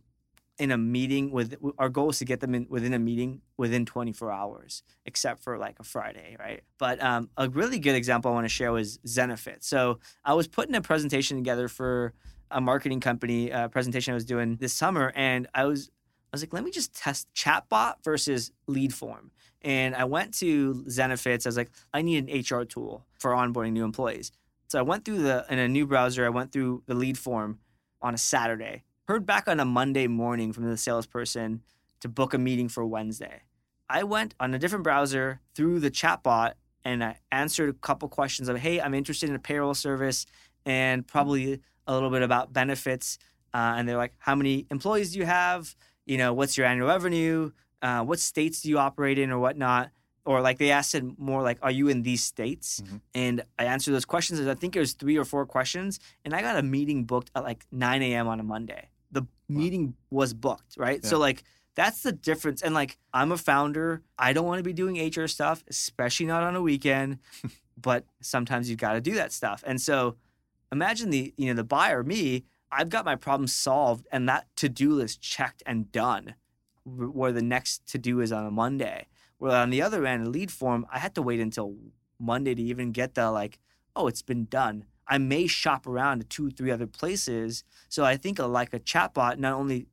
in 0.59 0.71
a 0.71 0.79
meeting 0.79 1.31
with 1.33 1.57
our 1.79 1.89
goal 1.89 2.11
is 2.11 2.19
to 2.19 2.25
get 2.25 2.41
them 2.41 2.55
in 2.55 2.67
within 2.69 2.95
a 2.95 2.99
meeting 2.99 3.41
within 3.57 3.85
24 3.85 4.31
hours 4.31 4.83
except 5.05 5.43
for 5.43 5.59
like 5.59 5.79
a 5.81 5.83
friday 5.83 6.37
right? 6.39 6.63
But 6.79 7.03
um, 7.03 7.31
a 7.37 7.49
really 7.49 7.79
good 7.79 7.95
example 7.95 8.31
i 8.31 8.35
want 8.35 8.45
to 8.45 8.49
share 8.49 8.71
was 8.73 8.99
zenefit. 8.99 9.65
So 9.65 9.99
i 10.25 10.35
was 10.35 10.47
putting 10.47 10.75
a 10.75 10.81
presentation 10.81 11.37
together 11.37 11.69
for 11.69 12.13
a 12.51 12.61
marketing 12.61 13.01
company 13.01 13.51
a 13.51 13.69
presentation 13.69 14.13
i 14.13 14.15
was 14.15 14.25
doing 14.25 14.57
this 14.57 14.73
summer 14.73 15.13
and 15.17 15.49
i 15.55 15.65
was 15.65 15.91
i 16.33 16.37
was 16.37 16.43
like 16.43 16.53
let 16.53 16.63
me 16.63 16.71
just 16.71 16.95
test 16.95 17.29
chatbot 17.35 17.95
versus 18.05 18.53
lead 18.67 18.95
form. 18.95 19.33
And 19.63 19.97
i 19.97 20.05
went 20.05 20.35
to 20.35 20.85
zenefits 20.87 21.47
i 21.47 21.49
was 21.49 21.57
like 21.57 21.71
i 21.93 22.01
need 22.03 22.29
an 22.29 22.41
hr 22.41 22.65
tool 22.65 23.07
for 23.19 23.33
onboarding 23.33 23.73
new 23.73 23.85
employees. 23.85 24.31
So 24.69 24.79
i 24.79 24.83
went 24.83 25.05
through 25.05 25.23
the 25.23 25.45
in 25.51 25.59
a 25.59 25.69
new 25.69 25.87
browser 25.87 26.25
i 26.25 26.29
went 26.29 26.53
through 26.53 26.85
the 26.87 26.95
lead 26.95 27.19
form 27.19 27.59
on 28.01 28.15
a 28.15 28.19
saturday 28.19 28.85
heard 29.07 29.27
back 29.27 29.49
on 29.49 29.61
a 29.61 29.65
Monday 29.65 30.07
morning 30.07 30.53
from 30.53 30.65
the 30.65 30.77
salesperson 30.77 31.63
to 32.01 32.09
book 32.09 32.33
a 32.33 32.39
meeting 32.39 32.69
for 32.69 32.87
Wednesday. 32.87 33.43
I 33.89 34.03
went 34.03 34.35
on 34.41 34.55
a 34.55 34.59
different 34.59 34.83
browser 34.83 35.41
through 35.55 35.81
the 35.81 35.91
chatbot 35.91 36.55
and 36.85 37.05
I 37.05 37.19
answered 37.31 37.69
a 37.69 37.75
couple 37.75 38.09
questions 38.09 38.49
of, 38.49 38.57
hey, 38.57 38.81
I'm 38.81 38.95
interested 38.95 39.29
in 39.29 39.37
a 39.37 39.39
payroll 39.39 39.75
service 39.75 40.25
and 40.65 41.07
probably 41.07 41.61
a 41.87 41.93
little 41.93 42.11
bit 42.11 42.23
about 42.23 42.55
benefits. 42.55 43.19
Uh, 43.53 43.75
and 43.77 43.87
they're 43.87 43.99
like, 43.99 44.15
how 44.19 44.35
many 44.35 44.67
employees 44.71 45.13
do 45.13 45.19
you 45.19 45.27
have? 45.27 45.75
You 46.07 46.17
know, 46.17 46.33
what's 46.33 46.57
your 46.57 46.67
annual 46.67 46.89
revenue? 46.89 47.51
Uh, 47.83 48.03
what 48.03 48.19
states 48.19 48.63
do 48.63 48.71
you 48.71 48.79
operate 48.79 49.19
in 49.19 49.31
or 49.31 49.39
whatnot? 49.39 49.91
or 50.27 50.41
like 50.41 50.57
they 50.57 50.71
asked 50.71 50.95
it 50.95 51.05
more 51.19 51.43
like, 51.43 51.59
"Are 51.61 51.71
you 51.71 51.89
in 51.89 52.01
these 52.01 52.25
states?" 52.25 52.81
Mm-hmm. 52.81 52.97
And 53.15 53.43
I 53.59 53.65
answered 53.65 53.93
those 53.93 54.07
questions. 54.07 54.41
I 54.41 54.55
think 54.55 54.75
it 54.75 54.81
was 54.81 54.95
three 54.95 55.19
or 55.19 55.25
four 55.27 55.45
questions, 55.45 56.01
and 56.25 56.33
I 56.33 56.41
got 56.41 56.57
a 56.57 56.63
meeting 56.63 57.05
booked 57.05 57.31
at 57.35 57.45
like 57.45 57.67
9 57.71 58.01
a.m. 58.01 58.27
on 58.27 58.41
a 58.41 58.43
Monday 58.43 58.89
wow. 59.49 59.59
meeting 59.59 59.95
was 60.11 60.35
booked, 60.35 60.77
right? 60.77 61.01
Yeah. 61.03 61.11
So 61.11 61.19
like 61.19 61.45
that's 61.75 62.03
the 62.03 62.13
difference. 62.13 62.63
And 62.63 62.75
like 62.75 62.99
I'm 63.13 63.33
a 63.33 63.37
founder. 63.37 64.03
I 64.19 64.33
don't 64.33 64.47
want 64.47 64.59
to 64.59 64.65
be 64.65 64.73
doing 64.73 64.97
HR 64.97 65.27
stuff, 65.27 65.65
especially 65.69 66.27
not 66.27 66.43
on 66.43 66.57
a 66.57 66.63
weekend. 66.63 67.19
but 67.77 68.05
sometimes 68.21 68.71
you've 68.71 68.79
got 68.79 68.93
to 68.93 69.01
do 69.01 69.15
that 69.15 69.33
stuff. 69.33 69.63
And 69.67 69.81
so 69.81 70.17
imagine 70.73 71.11
the, 71.11 71.35
you 71.37 71.49
know, 71.49 71.55
the 71.55 71.65
buyer, 71.65 72.03
me, 72.03 72.45
I've 72.71 72.89
got 72.89 73.05
my 73.05 73.17
problem 73.17 73.47
solved 73.47 74.07
and 74.11 74.29
that 74.29 74.47
to-do 74.57 74.93
list 74.93 75.21
checked 75.21 75.63
and 75.67 75.91
done. 75.93 76.35
Where 76.85 77.33
the 77.33 77.43
next 77.43 77.87
to-do 77.87 78.21
is 78.21 78.31
on 78.31 78.45
a 78.45 78.51
Monday. 78.51 79.07
Where 79.39 79.57
on 79.57 79.71
the 79.71 79.81
other 79.81 80.05
end, 80.05 80.27
a 80.27 80.31
lead 80.31 80.51
form, 80.51 80.87
I 80.93 80.99
had 80.99 81.15
to 81.15 81.23
wait 81.23 81.41
until 81.41 81.77
Monday 82.19 82.55
to 82.55 82.63
even 82.63 82.93
get 82.93 83.15
the 83.15 83.31
like, 83.31 83.59
oh, 83.97 84.07
it's 84.07 84.23
been 84.23 84.45
done. 84.45 84.85
I 85.07 85.19
may 85.19 85.47
shop 85.47 85.87
around 85.87 86.21
to 86.21 86.25
two, 86.25 86.51
three 86.51 86.71
other 86.71 86.87
places. 86.87 87.65
So 87.89 88.05
I 88.05 88.17
think 88.17 88.39
a, 88.39 88.47
like 88.47 88.73
a 88.73 88.81
chatbot 88.81 89.39
not 89.39 89.55
only 89.55 89.87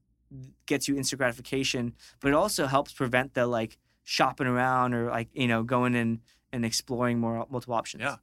gets 0.65 0.87
you 0.87 0.95
instant 0.95 1.19
gratification, 1.19 1.93
but 2.19 2.29
it 2.29 2.33
also 2.33 2.67
helps 2.67 2.93
prevent 2.93 3.33
the 3.33 3.45
like 3.45 3.77
shopping 4.03 4.47
around 4.47 4.93
or 4.93 5.09
like 5.09 5.29
you 5.33 5.47
know 5.47 5.63
going 5.63 5.95
in 5.95 6.21
and 6.51 6.65
exploring 6.65 7.19
more 7.19 7.45
multiple 7.49 7.75
options. 7.75 8.01
Yeah. 8.01 8.17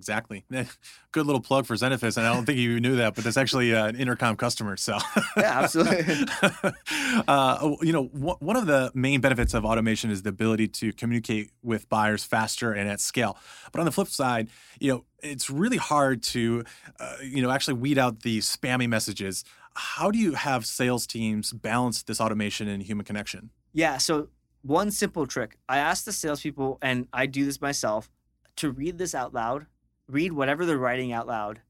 Exactly. 0.00 0.44
Good 1.12 1.26
little 1.26 1.42
plug 1.42 1.66
for 1.66 1.74
Zenefits, 1.74 2.16
and 2.16 2.26
I 2.26 2.32
don't 2.32 2.46
think 2.46 2.58
you 2.58 2.80
knew 2.80 2.96
that, 2.96 3.14
but 3.14 3.22
that's 3.22 3.36
actually 3.36 3.74
uh, 3.74 3.88
an 3.88 3.96
intercom 3.96 4.34
customer. 4.34 4.78
So, 4.78 4.96
yeah, 5.36 5.60
absolutely. 5.60 6.26
uh, 7.28 7.76
you 7.82 7.92
know, 7.92 8.04
one 8.04 8.56
of 8.56 8.66
the 8.66 8.90
main 8.94 9.20
benefits 9.20 9.52
of 9.52 9.66
automation 9.66 10.10
is 10.10 10.22
the 10.22 10.30
ability 10.30 10.68
to 10.68 10.94
communicate 10.94 11.50
with 11.62 11.86
buyers 11.90 12.24
faster 12.24 12.72
and 12.72 12.88
at 12.88 12.98
scale. 12.98 13.36
But 13.72 13.80
on 13.80 13.84
the 13.84 13.92
flip 13.92 14.08
side, 14.08 14.48
you 14.78 14.90
know, 14.90 15.04
it's 15.22 15.50
really 15.50 15.76
hard 15.76 16.22
to, 16.22 16.64
uh, 16.98 17.16
you 17.22 17.42
know, 17.42 17.50
actually 17.50 17.74
weed 17.74 17.98
out 17.98 18.22
the 18.22 18.38
spammy 18.38 18.88
messages. 18.88 19.44
How 19.74 20.10
do 20.10 20.18
you 20.18 20.32
have 20.32 20.64
sales 20.64 21.06
teams 21.06 21.52
balance 21.52 22.02
this 22.02 22.22
automation 22.22 22.68
and 22.68 22.82
human 22.82 23.04
connection? 23.04 23.50
Yeah. 23.74 23.98
So, 23.98 24.30
one 24.62 24.90
simple 24.90 25.26
trick 25.26 25.58
I 25.68 25.76
ask 25.76 26.04
the 26.04 26.12
salespeople, 26.12 26.78
and 26.80 27.06
I 27.12 27.26
do 27.26 27.44
this 27.44 27.60
myself, 27.60 28.10
to 28.56 28.70
read 28.70 28.98
this 28.98 29.14
out 29.14 29.32
loud 29.32 29.66
read 30.12 30.32
whatever 30.32 30.66
they're 30.66 30.78
writing 30.78 31.12
out 31.12 31.26
loud 31.26 31.60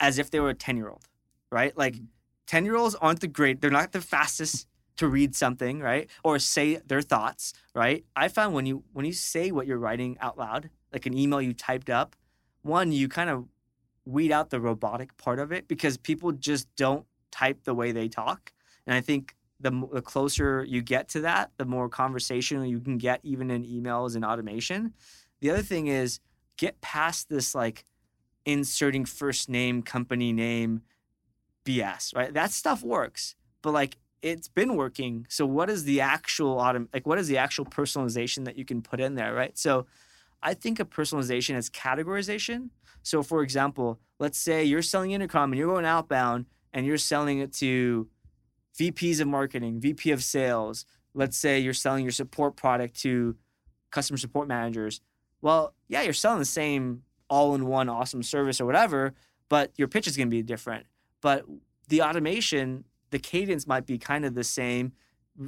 as 0.00 0.18
if 0.18 0.30
they 0.30 0.40
were 0.40 0.50
a 0.50 0.54
10 0.54 0.76
year 0.76 0.88
old, 0.88 1.04
right? 1.50 1.76
Like 1.76 1.96
10 2.46 2.60
mm-hmm. 2.60 2.64
year 2.66 2.76
olds 2.76 2.94
aren't 2.96 3.20
the 3.20 3.28
great, 3.28 3.60
they're 3.60 3.70
not 3.70 3.92
the 3.92 4.00
fastest 4.00 4.66
to 4.96 5.08
read 5.08 5.34
something, 5.34 5.80
right? 5.80 6.08
Or 6.24 6.38
say 6.38 6.76
their 6.86 7.02
thoughts, 7.02 7.52
right? 7.74 8.04
I 8.14 8.28
found 8.28 8.54
when 8.54 8.66
you 8.66 8.82
when 8.92 9.04
you 9.04 9.12
say 9.12 9.50
what 9.50 9.66
you're 9.66 9.78
writing 9.78 10.16
out 10.20 10.38
loud, 10.38 10.70
like 10.92 11.06
an 11.06 11.16
email 11.16 11.40
you 11.42 11.52
typed 11.52 11.90
up, 11.90 12.16
one, 12.62 12.92
you 12.92 13.08
kind 13.08 13.30
of 13.30 13.46
weed 14.04 14.32
out 14.32 14.50
the 14.50 14.60
robotic 14.60 15.16
part 15.16 15.38
of 15.38 15.52
it 15.52 15.68
because 15.68 15.96
people 15.96 16.32
just 16.32 16.68
don't 16.76 17.04
type 17.30 17.64
the 17.64 17.74
way 17.74 17.92
they 17.92 18.08
talk. 18.08 18.52
And 18.86 18.94
I 18.94 19.00
think 19.00 19.34
the, 19.60 19.88
the 19.92 20.02
closer 20.02 20.64
you 20.64 20.80
get 20.80 21.08
to 21.10 21.20
that, 21.22 21.50
the 21.56 21.64
more 21.64 21.88
conversational 21.88 22.64
you 22.64 22.80
can 22.80 22.98
get, 22.98 23.20
even 23.22 23.50
in 23.50 23.64
emails 23.64 24.14
and 24.14 24.24
automation. 24.24 24.94
The 25.40 25.50
other 25.50 25.62
thing 25.62 25.88
is 25.88 26.20
get 26.56 26.80
past 26.80 27.28
this 27.28 27.54
like 27.54 27.84
inserting 28.44 29.04
first 29.04 29.48
name, 29.48 29.82
company 29.82 30.32
name 30.32 30.82
BS, 31.64 32.14
right? 32.14 32.32
That 32.32 32.52
stuff 32.52 32.82
works, 32.82 33.34
but 33.62 33.72
like 33.72 33.98
it's 34.22 34.48
been 34.48 34.76
working. 34.76 35.26
So 35.28 35.46
what 35.46 35.68
is 35.68 35.84
the 35.84 36.00
actual 36.00 36.56
autom- 36.56 36.88
like 36.92 37.06
what 37.06 37.18
is 37.18 37.28
the 37.28 37.38
actual 37.38 37.64
personalization 37.64 38.44
that 38.44 38.56
you 38.56 38.64
can 38.64 38.82
put 38.82 39.00
in 39.00 39.14
there, 39.14 39.34
right? 39.34 39.56
So 39.58 39.86
I 40.42 40.54
think 40.54 40.80
of 40.80 40.90
personalization 40.90 41.54
as 41.54 41.68
categorization. 41.70 42.70
So 43.02 43.22
for 43.22 43.42
example, 43.42 44.00
let's 44.18 44.38
say 44.38 44.64
you're 44.64 44.82
selling 44.82 45.10
intercom 45.10 45.52
and 45.52 45.58
you're 45.58 45.72
going 45.72 45.84
outbound 45.84 46.46
and 46.72 46.86
you're 46.86 46.98
selling 46.98 47.38
it 47.38 47.52
to 47.54 48.08
VPs 48.78 49.20
of 49.20 49.28
marketing, 49.28 49.80
VP 49.80 50.10
of 50.10 50.22
sales. 50.22 50.84
Let's 51.14 51.36
say 51.36 51.58
you're 51.58 51.74
selling 51.74 52.04
your 52.04 52.12
support 52.12 52.56
product 52.56 53.00
to 53.00 53.36
customer 53.90 54.18
support 54.18 54.48
managers. 54.48 55.00
Well, 55.46 55.74
yeah, 55.86 56.02
you're 56.02 56.12
selling 56.12 56.40
the 56.40 56.44
same 56.44 57.04
all-in-one 57.30 57.88
awesome 57.88 58.24
service 58.24 58.60
or 58.60 58.66
whatever, 58.66 59.14
but 59.48 59.70
your 59.76 59.86
pitch 59.86 60.08
is 60.08 60.16
going 60.16 60.26
to 60.26 60.36
be 60.36 60.42
different. 60.42 60.86
But 61.20 61.44
the 61.86 62.02
automation, 62.02 62.82
the 63.10 63.20
cadence 63.20 63.64
might 63.64 63.86
be 63.86 63.96
kind 63.96 64.24
of 64.24 64.34
the 64.34 64.42
same. 64.42 64.90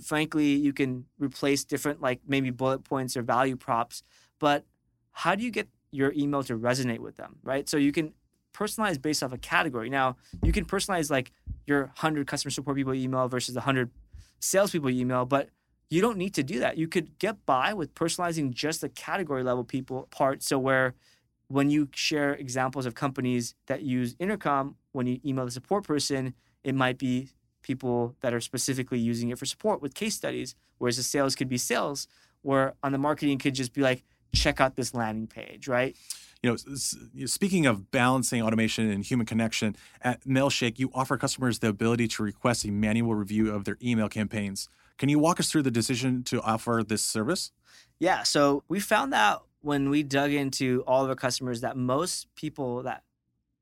Frankly, 0.01 0.51
you 0.51 0.73
can 0.73 1.07
replace 1.19 1.65
different 1.65 2.01
like 2.01 2.21
maybe 2.29 2.51
bullet 2.51 2.85
points 2.85 3.17
or 3.17 3.23
value 3.23 3.57
props, 3.57 4.05
but 4.39 4.65
how 5.11 5.35
do 5.35 5.43
you 5.43 5.51
get 5.51 5.67
your 5.91 6.13
email 6.13 6.45
to 6.45 6.57
resonate 6.57 7.01
with 7.01 7.17
them, 7.17 7.41
right? 7.43 7.69
So 7.69 7.77
you 7.77 7.91
can 7.91 8.13
personalize 8.55 9.03
based 9.03 9.25
off 9.25 9.33
a 9.33 9.39
category. 9.39 9.91
Now, 9.91 10.17
you 10.45 10.53
can 10.53 10.65
personalize 10.65 11.11
like 11.11 11.33
your 11.67 11.87
100 11.87 12.29
customer 12.29 12.53
support 12.53 12.77
people 12.77 12.95
email 12.95 13.27
versus 13.27 13.53
the 13.53 13.63
100 13.63 13.91
salespeople 14.39 14.91
email, 14.91 15.25
but 15.25 15.49
you 15.91 16.01
don't 16.01 16.19
need 16.19 16.35
to 16.35 16.43
do 16.43 16.61
that. 16.61 16.77
You 16.77 16.89
could 16.89 17.19
get 17.19 17.45
by 17.47 17.73
with 17.73 17.95
personalizing 17.95 18.51
just 18.51 18.81
the 18.81 18.89
category 18.89 19.43
level 19.43 19.65
people 19.65 20.09
part. 20.11 20.43
So 20.43 20.59
where 20.59 20.95
when 21.49 21.71
you 21.71 21.89
share 21.95 22.35
examples 22.35 22.85
of 22.85 22.95
companies 22.95 23.55
that 23.67 23.83
use 23.83 24.15
intercom, 24.19 24.77
when 24.93 25.07
you 25.07 25.19
email 25.25 25.47
the 25.47 25.51
support 25.51 25.85
person, 25.85 26.35
it 26.63 26.75
might 26.75 26.99
be 26.99 27.31
people 27.63 28.15
that 28.21 28.35
are 28.35 28.41
specifically 28.41 28.99
using 28.99 29.31
it 29.31 29.39
for 29.39 29.47
support 29.47 29.81
with 29.81 29.95
case 29.95 30.15
studies, 30.15 30.55
whereas 30.77 30.97
the 30.97 31.03
sales 31.03 31.35
could 31.35 31.49
be 31.49 31.57
sales, 31.57 32.07
where 32.43 32.75
on 32.83 32.93
the 32.93 32.99
marketing 32.99 33.39
could 33.39 33.55
just 33.55 33.73
be 33.73 33.81
like, 33.81 34.05
check 34.35 34.61
out 34.61 34.77
this 34.77 34.95
landing 34.95 35.27
page, 35.27 35.69
right? 35.69 35.97
You 36.43 36.51
know, 36.51 36.57
speaking 37.27 37.67
of 37.67 37.91
balancing 37.91 38.43
automation 38.43 38.91
and 38.91 39.03
human 39.05 39.27
connection, 39.27 39.75
at 40.03 40.23
Mailshake, 40.25 40.79
you 40.79 40.91
offer 40.95 41.17
customers 41.17 41.59
the 41.59 41.69
ability 41.69 42.09
to 42.09 42.23
request 42.23 42.65
a 42.65 42.71
manual 42.71 43.15
review 43.15 43.53
of 43.53 43.65
their 43.65 43.79
email 43.83 44.09
campaigns. 44.09 44.69
Can 44.99 45.09
you 45.09 45.19
walk 45.19 45.41
us 45.41 45.51
through 45.51 45.63
the 45.63 45.71
decision 45.71 46.23
to 46.25 46.43
offer 46.43 46.83
this 46.87 47.03
service? 47.03 47.53
Yeah. 47.99 48.25
So 48.25 48.65
we 48.69 48.81
found 48.81 49.15
out 49.15 49.47
when 49.61 49.91
we 49.91 50.03
dug 50.03 50.33
into 50.33 50.85
all 50.87 51.05
of 51.05 51.11
our 51.11 51.17
customers 51.17 51.63
that 51.63 51.77
most 51.77 52.27
people 52.35 52.83
that 52.83 53.03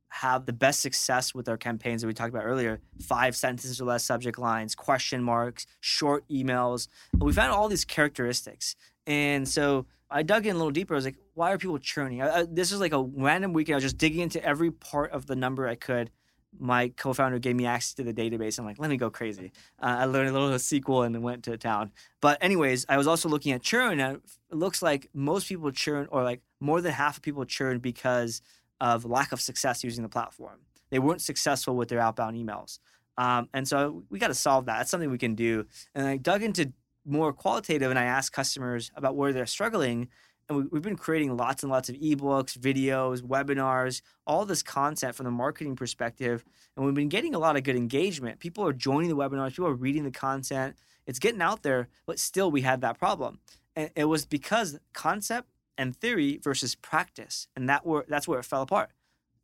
have 0.08 0.46
the 0.46 0.52
best 0.52 0.80
success 0.80 1.34
with 1.34 1.48
our 1.48 1.56
campaigns 1.56 2.00
that 2.00 2.06
we 2.06 2.14
talked 2.14 2.30
about 2.30 2.44
earlier 2.44 2.80
five 3.02 3.36
sentences 3.36 3.80
or 3.80 3.84
less 3.84 4.04
subject 4.04 4.38
lines, 4.38 4.74
question 4.74 5.22
marks, 5.22 5.66
short 5.80 6.26
emails. 6.28 6.88
We 7.18 7.32
found 7.32 7.52
all 7.52 7.68
these 7.68 7.84
characteristics. 7.84 8.76
And 9.06 9.46
so 9.46 9.86
I 10.10 10.22
dug 10.22 10.46
in 10.46 10.54
a 10.54 10.58
little 10.58 10.70
deeper. 10.70 10.94
I 10.94 10.96
was 10.96 11.04
like, 11.04 11.18
why 11.34 11.52
are 11.52 11.58
people 11.58 11.78
churning? 11.78 12.22
I, 12.22 12.40
I, 12.40 12.46
this 12.48 12.72
is 12.72 12.80
like 12.80 12.92
a 12.92 13.02
random 13.02 13.52
weekend. 13.52 13.74
I 13.74 13.76
was 13.76 13.84
just 13.84 13.98
digging 13.98 14.20
into 14.20 14.42
every 14.42 14.70
part 14.70 15.10
of 15.10 15.26
the 15.26 15.36
number 15.36 15.68
I 15.68 15.74
could. 15.74 16.10
My 16.58 16.88
co-founder 16.96 17.38
gave 17.38 17.56
me 17.56 17.66
access 17.66 17.94
to 17.94 18.02
the 18.02 18.12
database. 18.12 18.58
I'm 18.58 18.64
like, 18.64 18.78
let 18.78 18.90
me 18.90 18.96
go 18.96 19.10
crazy. 19.10 19.52
Uh, 19.80 19.96
I 20.00 20.04
learned 20.06 20.30
a 20.30 20.32
little 20.32 20.50
SQL 20.50 21.06
and 21.06 21.22
went 21.22 21.44
to 21.44 21.56
town. 21.56 21.92
But 22.20 22.38
anyways, 22.42 22.86
I 22.88 22.96
was 22.96 23.06
also 23.06 23.28
looking 23.28 23.52
at 23.52 23.62
churn. 23.62 24.00
And 24.00 24.16
it 24.50 24.56
looks 24.56 24.82
like 24.82 25.08
most 25.14 25.48
people 25.48 25.70
churn, 25.70 26.08
or 26.10 26.22
like 26.22 26.40
more 26.60 26.80
than 26.80 26.92
half 26.92 27.16
of 27.16 27.22
people 27.22 27.44
churn 27.44 27.78
because 27.78 28.42
of 28.80 29.04
lack 29.04 29.32
of 29.32 29.40
success 29.40 29.84
using 29.84 30.02
the 30.02 30.08
platform. 30.08 30.58
They 30.90 30.98
weren't 30.98 31.22
successful 31.22 31.76
with 31.76 31.88
their 31.88 32.00
outbound 32.00 32.36
emails. 32.36 32.78
Um, 33.18 33.48
and 33.54 33.66
so 33.66 34.04
we 34.10 34.18
got 34.18 34.28
to 34.28 34.34
solve 34.34 34.66
that. 34.66 34.78
That's 34.78 34.90
something 34.90 35.10
we 35.10 35.18
can 35.18 35.34
do. 35.34 35.66
And 35.94 36.06
I 36.06 36.16
dug 36.16 36.42
into 36.42 36.72
more 37.04 37.32
qualitative 37.32 37.90
and 37.90 37.98
I 37.98 38.04
asked 38.04 38.32
customers 38.32 38.90
about 38.96 39.16
where 39.16 39.32
they're 39.32 39.46
struggling. 39.46 40.08
And 40.48 40.58
we, 40.58 40.64
we've 40.70 40.82
been 40.82 40.96
creating 40.96 41.36
lots 41.36 41.62
and 41.62 41.72
lots 41.72 41.88
of 41.88 41.96
ebooks, 41.96 42.56
videos, 42.56 43.22
webinars, 43.22 44.02
all 44.26 44.44
this 44.44 44.62
content 44.62 45.14
from 45.14 45.24
the 45.24 45.30
marketing 45.30 45.76
perspective. 45.76 46.44
And 46.76 46.84
we've 46.84 46.94
been 46.94 47.08
getting 47.08 47.34
a 47.34 47.38
lot 47.38 47.56
of 47.56 47.64
good 47.64 47.76
engagement. 47.76 48.38
People 48.38 48.66
are 48.66 48.72
joining 48.72 49.08
the 49.08 49.16
webinars, 49.16 49.50
people 49.50 49.66
are 49.66 49.74
reading 49.74 50.04
the 50.04 50.10
content. 50.10 50.76
It's 51.06 51.18
getting 51.18 51.42
out 51.42 51.62
there, 51.62 51.88
but 52.04 52.18
still 52.18 52.50
we 52.50 52.62
had 52.62 52.80
that 52.80 52.98
problem. 52.98 53.38
And 53.76 53.90
it 53.94 54.04
was 54.04 54.24
because 54.24 54.78
concept 54.92 55.48
and 55.78 55.94
theory 55.94 56.40
versus 56.42 56.74
practice. 56.74 57.48
And 57.54 57.68
that 57.68 57.86
were, 57.86 58.04
that's 58.08 58.26
where 58.26 58.40
it 58.40 58.44
fell 58.44 58.62
apart. 58.62 58.90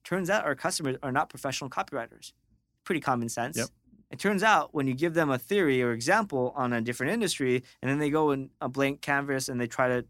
Turns 0.04 0.30
out 0.30 0.44
our 0.44 0.54
customers 0.54 0.96
are 1.02 1.12
not 1.12 1.28
professional 1.28 1.70
copywriters. 1.70 2.32
Pretty 2.84 3.00
common 3.00 3.28
sense. 3.28 3.56
Yep. 3.56 3.68
It 4.10 4.18
turns 4.18 4.42
out 4.42 4.74
when 4.74 4.86
you 4.86 4.94
give 4.94 5.14
them 5.14 5.30
a 5.30 5.38
theory 5.38 5.82
or 5.82 5.92
example 5.92 6.52
on 6.54 6.72
a 6.72 6.80
different 6.82 7.12
industry, 7.12 7.62
and 7.80 7.90
then 7.90 7.98
they 7.98 8.10
go 8.10 8.32
in 8.32 8.50
a 8.60 8.68
blank 8.68 9.00
canvas 9.00 9.48
and 9.48 9.60
they 9.60 9.66
try 9.66 9.88
to 9.88 10.04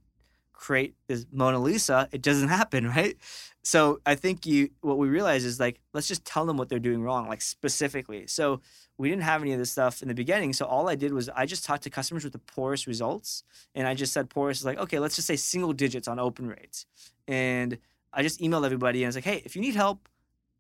create 0.62 0.94
this 1.08 1.26
Mona 1.32 1.58
Lisa, 1.58 2.08
it 2.12 2.22
doesn't 2.22 2.48
happen, 2.48 2.86
right? 2.96 3.16
So 3.64 4.00
I 4.06 4.14
think 4.14 4.46
you 4.46 4.70
what 4.80 4.98
we 4.98 5.08
realize 5.08 5.44
is 5.44 5.60
like 5.60 5.80
let's 5.92 6.08
just 6.08 6.24
tell 6.24 6.46
them 6.46 6.56
what 6.56 6.68
they're 6.68 6.78
doing 6.78 7.02
wrong, 7.02 7.28
like 7.28 7.42
specifically. 7.42 8.26
So 8.26 8.60
we 8.96 9.08
didn't 9.08 9.24
have 9.24 9.42
any 9.42 9.52
of 9.52 9.58
this 9.58 9.72
stuff 9.72 10.02
in 10.02 10.08
the 10.08 10.14
beginning. 10.14 10.52
So 10.52 10.64
all 10.64 10.88
I 10.88 10.94
did 10.94 11.12
was 11.12 11.28
I 11.28 11.46
just 11.46 11.64
talked 11.64 11.82
to 11.84 11.90
customers 11.90 12.24
with 12.24 12.32
the 12.32 12.38
poorest 12.38 12.86
results, 12.86 13.44
and 13.74 13.86
I 13.86 13.94
just 13.94 14.12
said 14.12 14.30
poorest 14.30 14.60
is 14.60 14.64
like 14.64 14.78
okay, 14.78 14.98
let's 14.98 15.16
just 15.16 15.28
say 15.28 15.36
single 15.36 15.72
digits 15.72 16.08
on 16.08 16.18
open 16.18 16.48
rates, 16.48 16.86
and 17.26 17.78
I 18.12 18.22
just 18.22 18.40
emailed 18.40 18.64
everybody 18.64 19.00
and 19.00 19.06
I 19.06 19.08
was 19.08 19.16
like, 19.16 19.24
hey, 19.24 19.42
if 19.44 19.56
you 19.56 19.62
need 19.62 19.74
help, 19.74 20.08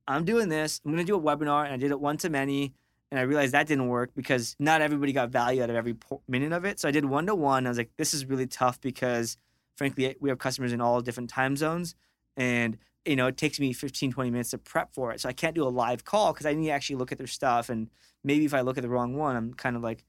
I'm 0.08 0.24
doing 0.24 0.48
this. 0.48 0.80
I'm 0.84 0.90
gonna 0.90 1.04
do 1.04 1.16
a 1.16 1.20
webinar, 1.20 1.64
and 1.64 1.72
I 1.72 1.76
did 1.76 1.90
it 1.90 2.00
one 2.00 2.16
to 2.18 2.28
many. 2.28 2.74
And 3.10 3.18
I 3.18 3.24
realized 3.24 3.52
that 3.52 3.66
didn't 3.66 3.88
work 3.88 4.10
because 4.14 4.56
not 4.58 4.80
everybody 4.80 5.12
got 5.12 5.28
value 5.28 5.62
out 5.62 5.68
of 5.68 5.76
every 5.76 5.94
minute 6.28 6.50
of 6.50 6.64
it. 6.64 6.80
So 6.80 6.88
I 6.88 6.92
did 6.92 7.04
one 7.04 7.26
to 7.26 7.34
one. 7.34 7.66
I 7.66 7.68
was 7.68 7.76
like, 7.76 7.90
this 7.98 8.14
is 8.14 8.24
really 8.24 8.46
tough 8.46 8.80
because, 8.80 9.36
frankly, 9.76 10.16
we 10.20 10.28
have 10.28 10.38
customers 10.38 10.72
in 10.72 10.80
all 10.80 11.00
different 11.00 11.30
time 11.30 11.56
zones. 11.56 11.94
And, 12.36 12.78
you 13.04 13.16
know, 13.16 13.26
it 13.26 13.36
takes 13.36 13.58
me 13.60 13.72
15, 13.72 14.12
20 14.12 14.30
minutes 14.30 14.50
to 14.50 14.58
prep 14.58 14.94
for 14.94 15.12
it. 15.12 15.20
So 15.20 15.28
I 15.28 15.32
can't 15.32 15.54
do 15.54 15.64
a 15.64 15.68
live 15.68 16.04
call 16.04 16.32
because 16.32 16.46
I 16.46 16.54
need 16.54 16.66
to 16.66 16.72
actually 16.72 16.96
look 16.96 17.12
at 17.12 17.18
their 17.18 17.26
stuff. 17.26 17.68
And 17.68 17.90
maybe 18.24 18.44
if 18.44 18.54
I 18.54 18.60
look 18.60 18.78
at 18.78 18.82
the 18.82 18.88
wrong 18.88 19.16
one, 19.16 19.36
I'm 19.36 19.54
kind 19.54 19.76
of 19.76 19.82
like 19.82 20.04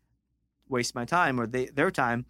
waste 0.70 0.96
my 0.96 1.06
time 1.06 1.40
or 1.40 1.48
they, 1.48 1.66
their 1.66 1.92
time. 1.92 2.26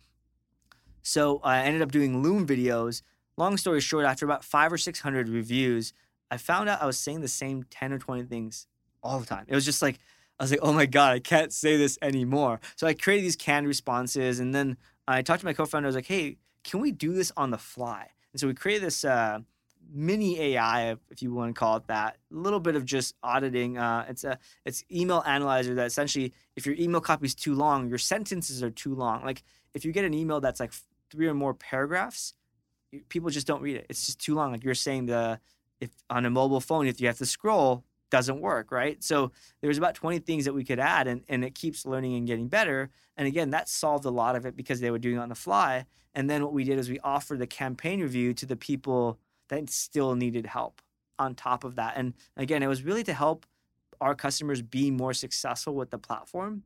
So 1.02 1.40
I 1.44 1.60
ended 1.60 1.82
up 1.82 1.92
doing 1.92 2.24
Loom 2.24 2.48
videos. 2.48 3.02
Long 3.36 3.58
story 3.58 3.82
short, 3.82 4.06
after 4.06 4.26
about 4.26 4.44
five 4.44 4.72
or 4.72 4.78
600 4.78 5.28
reviews, 5.28 5.94
I 6.32 6.38
found 6.38 6.70
out 6.70 6.82
I 6.82 6.86
was 6.86 6.98
saying 6.98 7.22
the 7.22 7.28
same 7.28 7.64
10 7.64 7.94
or 7.94 8.00
20 8.00 8.24
things 8.24 8.68
all 9.02 9.20
the 9.20 9.26
time. 9.26 9.46
It 9.48 9.56
was 9.56 9.66
just 9.66 9.82
like, 9.82 10.00
I 10.40 10.44
was 10.44 10.52
like, 10.52 10.62
oh 10.64 10.74
my 10.74 10.86
God, 10.86 11.14
I 11.14 11.20
can't 11.20 11.54
say 11.54 11.78
this 11.78 11.98
anymore. 12.02 12.60
So 12.76 12.88
I 12.88 12.94
created 12.94 13.26
these 13.26 13.36
canned 13.36 13.68
responses. 13.68 14.40
And 14.40 14.54
then 14.54 14.78
I 15.08 15.22
talked 15.22 15.42
to 15.42 15.46
my 15.46 15.54
co 15.54 15.66
founder. 15.66 15.88
I 15.88 15.90
was 15.90 15.96
like, 15.96 16.08
hey, 16.08 16.38
can 16.64 16.80
we 16.80 16.92
do 16.92 17.14
this 17.14 17.32
on 17.38 17.52
the 17.52 17.58
fly? 17.58 18.08
And 18.32 18.40
so 18.40 18.48
we 18.48 18.54
created 18.54 18.84
this 18.84 19.06
uh, 19.06 19.40
mini 19.92 20.40
AI, 20.40 20.96
if 21.12 21.22
you 21.22 21.34
want 21.34 21.54
to 21.54 21.60
call 21.60 21.78
it 21.78 21.88
that, 21.88 22.18
a 22.32 22.36
little 22.36 22.60
bit 22.60 22.76
of 22.76 22.86
just 22.86 23.16
auditing. 23.24 23.78
Uh, 23.78 24.06
it's 24.10 24.24
a 24.24 24.38
it's 24.66 24.84
email 24.92 25.24
analyzer 25.26 25.76
that 25.76 25.86
essentially, 25.86 26.34
if 26.56 26.66
your 26.66 26.76
email 26.76 27.02
copy 27.02 27.26
is 27.26 27.36
too 27.36 27.54
long, 27.54 27.90
your 27.90 27.98
sentences 27.98 28.64
are 28.64 28.72
too 28.72 28.96
long. 28.96 29.24
Like 29.24 29.44
if 29.74 29.86
you 29.86 29.92
get 29.92 30.06
an 30.06 30.14
email 30.14 30.42
that's 30.42 30.60
like 30.60 30.74
three 31.10 31.28
or 31.28 31.34
more 31.34 31.54
paragraphs, 31.54 32.34
people 33.10 33.30
just 33.30 33.48
don't 33.48 33.62
read 33.62 33.76
it. 33.76 33.86
It's 33.90 34.06
just 34.06 34.20
too 34.20 34.36
long. 34.36 34.52
Like 34.52 34.64
you're 34.64 34.76
saying 34.76 35.08
the 35.08 35.40
if 35.80 35.92
on 36.10 36.26
a 36.26 36.30
mobile 36.30 36.62
phone, 36.62 36.88
if 36.88 37.02
you 37.02 37.08
have 37.08 37.18
to 37.18 37.26
scroll, 37.26 37.84
doesn't 38.14 38.42
work, 38.42 38.72
right? 38.72 39.04
So 39.04 39.32
there's 39.60 39.80
about 39.80 39.96
20 39.96 40.20
things 40.20 40.46
that 40.46 40.54
we 40.54 40.64
could 40.64 40.78
add 40.80 41.08
and, 41.08 41.24
and 41.28 41.44
it 41.44 41.56
keeps 41.56 41.84
learning 41.84 42.14
and 42.14 42.28
getting 42.28 42.48
better. 42.48 42.92
And 43.18 43.28
again, 43.28 43.50
that 43.50 43.68
solved 43.68 44.06
a 44.06 44.12
lot 44.12 44.36
of 44.36 44.46
it 44.46 44.56
because 44.56 44.80
they 44.82 44.92
were 44.92 45.00
doing 45.00 45.16
it 45.16 45.20
on 45.20 45.30
the 45.30 45.36
fly. 45.36 45.88
And 46.14 46.30
then 46.30 46.44
what 46.44 46.54
we 46.54 46.64
did 46.64 46.78
is 46.78 46.92
we 46.92 47.00
offered 47.00 47.40
the 47.40 47.48
campaign 47.48 48.02
review 48.02 48.36
to 48.36 48.46
the 48.46 48.56
people 48.56 49.18
that 49.50 49.68
still 49.72 50.14
needed 50.14 50.46
help 50.46 50.80
on 51.18 51.34
top 51.34 51.64
of 51.64 51.74
that. 51.78 51.94
And 51.96 52.14
again, 52.38 52.62
it 52.62 52.68
was 52.68 52.84
really 52.84 53.04
to 53.04 53.14
help 53.16 53.48
our 54.00 54.14
customers 54.14 54.62
be 54.62 54.92
more 54.92 55.16
successful 55.16 55.74
with 55.74 55.90
the 55.90 55.98
platform. 55.98 56.62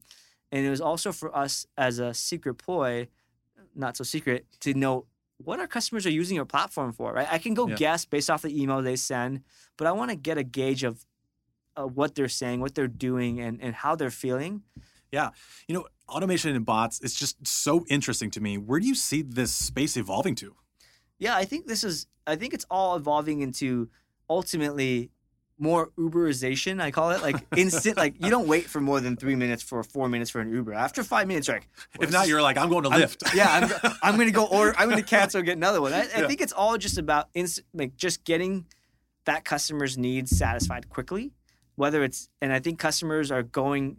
And 0.51 0.65
it 0.65 0.69
was 0.69 0.81
also 0.81 1.13
for 1.13 1.33
us 1.33 1.65
as 1.77 1.99
a 1.99 2.13
secret 2.13 2.55
ploy, 2.55 3.07
not 3.73 3.95
so 3.95 4.03
secret, 4.03 4.45
to 4.61 4.73
know 4.73 5.05
what 5.37 5.61
our 5.61 5.67
customers 5.67 6.05
are 6.05 6.11
using 6.11 6.39
our 6.39 6.45
platform 6.45 6.91
for, 6.91 7.13
right? 7.13 7.27
I 7.31 7.37
can 7.37 7.53
go 7.53 7.67
Yeah. 7.69 7.75
guess 7.75 8.03
based 8.03 8.29
off 8.29 8.41
the 8.41 8.61
email 8.61 8.81
they 8.81 8.97
send, 8.97 9.43
but 9.77 9.87
I 9.87 9.93
want 9.93 10.09
to 10.11 10.17
get 10.17 10.37
a 10.37 10.43
gauge 10.43 10.83
of 10.83 11.05
uh, 11.77 11.83
what 11.83 12.15
they're 12.15 12.27
saying, 12.27 12.59
what 12.59 12.75
they're 12.75 12.87
doing, 12.87 13.39
and, 13.39 13.61
and 13.61 13.75
how 13.75 13.95
they're 13.95 14.09
feeling. 14.11 14.63
Yeah. 15.11 15.29
You 15.67 15.75
know, 15.75 15.85
automation 16.09 16.55
and 16.55 16.65
bots, 16.65 16.99
is 17.01 17.13
just 17.13 17.47
so 17.47 17.85
interesting 17.89 18.31
to 18.31 18.41
me. 18.41 18.57
Where 18.57 18.79
do 18.79 18.87
you 18.87 18.95
see 18.95 19.21
this 19.21 19.53
space 19.53 19.95
evolving 19.95 20.35
to? 20.35 20.55
Yeah, 21.19 21.35
I 21.35 21.45
think 21.45 21.67
this 21.67 21.83
is, 21.83 22.07
I 22.25 22.35
think 22.35 22.53
it's 22.53 22.65
all 22.69 22.95
evolving 22.95 23.41
into 23.41 23.89
ultimately 24.29 25.11
more 25.59 25.89
Uberization, 25.97 26.79
I 26.81 26.91
call 26.91 27.11
it. 27.11 27.21
Like 27.21 27.35
instant, 27.57 27.97
like 27.97 28.23
you 28.23 28.29
don't 28.29 28.47
wait 28.47 28.65
for 28.65 28.79
more 28.79 28.99
than 28.99 29.15
three 29.15 29.35
minutes 29.35 29.63
for 29.63 29.81
four 29.83 30.07
minutes 30.09 30.29
for 30.29 30.41
an 30.41 30.51
Uber. 30.51 30.73
After 30.73 31.03
five 31.03 31.27
minutes, 31.27 31.47
you're 31.47 31.57
like, 31.57 31.69
If 31.99 32.11
not, 32.11 32.27
you're 32.27 32.41
like, 32.41 32.57
I'm 32.57 32.69
going 32.69 32.83
to 32.83 32.89
I'm- 32.89 33.01
Lyft. 33.01 33.33
yeah, 33.35 33.69
I'm, 33.83 33.91
I'm 34.03 34.15
going 34.15 34.27
to 34.27 34.33
go 34.33 34.45
order. 34.45 34.75
I'm 34.77 34.89
going 34.89 35.01
to 35.03 35.07
cancel 35.09 35.39
and 35.39 35.45
get 35.45 35.57
another 35.57 35.81
one. 35.81 35.93
I, 35.93 36.01
I 36.01 36.27
think 36.27 36.41
it's 36.41 36.53
all 36.53 36.77
just 36.77 36.97
about 36.97 37.29
inst- 37.33 37.61
like 37.73 37.95
just 37.95 38.23
getting 38.23 38.65
that 39.25 39.45
customer's 39.45 39.97
needs 39.97 40.35
satisfied 40.37 40.89
quickly. 40.89 41.33
Whether 41.77 42.03
it's 42.03 42.29
and 42.41 42.51
I 42.51 42.59
think 42.59 42.77
customers 42.77 43.31
are 43.31 43.43
going 43.43 43.97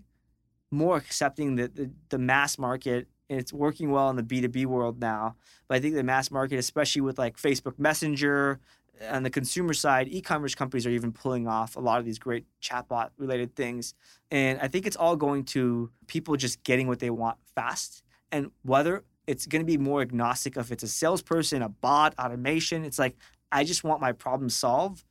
more 0.70 0.98
accepting 0.98 1.56
the 1.56 1.68
the, 1.68 1.90
the 2.10 2.18
mass 2.18 2.58
market. 2.58 3.08
And 3.30 3.38
it's 3.38 3.52
working 3.52 3.90
well 3.90 4.08
in 4.08 4.16
the 4.16 4.22
B 4.22 4.40
two 4.40 4.48
B 4.48 4.64
world 4.64 5.00
now. 5.00 5.36
But 5.66 5.76
I 5.76 5.80
think 5.80 5.94
the 5.94 6.02
mass 6.02 6.30
market, 6.30 6.58
especially 6.58 7.02
with 7.02 7.18
like 7.18 7.36
Facebook 7.36 7.78
Messenger, 7.78 8.58
uh, 9.02 9.14
on 9.14 9.22
the 9.22 9.28
consumer 9.28 9.74
side, 9.74 10.08
e-commerce 10.08 10.54
companies 10.54 10.86
are 10.86 10.94
even 11.00 11.12
pulling 11.12 11.46
off 11.46 11.76
a 11.76 11.80
lot 11.80 11.98
of 11.98 12.06
these 12.06 12.18
great 12.18 12.46
chatbot 12.62 13.10
related 13.18 13.54
things. 13.54 13.92
And 14.30 14.58
I 14.62 14.68
think 14.68 14.86
it's 14.86 14.96
all 14.96 15.14
going 15.14 15.44
to 15.52 15.90
people 16.06 16.36
just 16.36 16.62
getting 16.62 16.88
what 16.88 17.00
they 17.00 17.10
want 17.10 17.36
fast. 17.54 18.02
And 18.32 18.50
whether 18.62 19.04
it's 19.26 19.46
going 19.46 19.60
to 19.60 19.66
be 19.66 19.76
more 19.76 20.00
agnostic 20.00 20.56
if 20.56 20.72
it's 20.72 20.82
a 20.82 20.88
salesperson, 20.88 21.60
a 21.60 21.68
bot, 21.68 22.14
automation, 22.18 22.82
it's 22.82 22.98
like 22.98 23.14
I 23.52 23.62
just 23.62 23.84
want 23.84 24.00
my 24.00 24.12
problem 24.12 24.48
solved. 24.48 25.04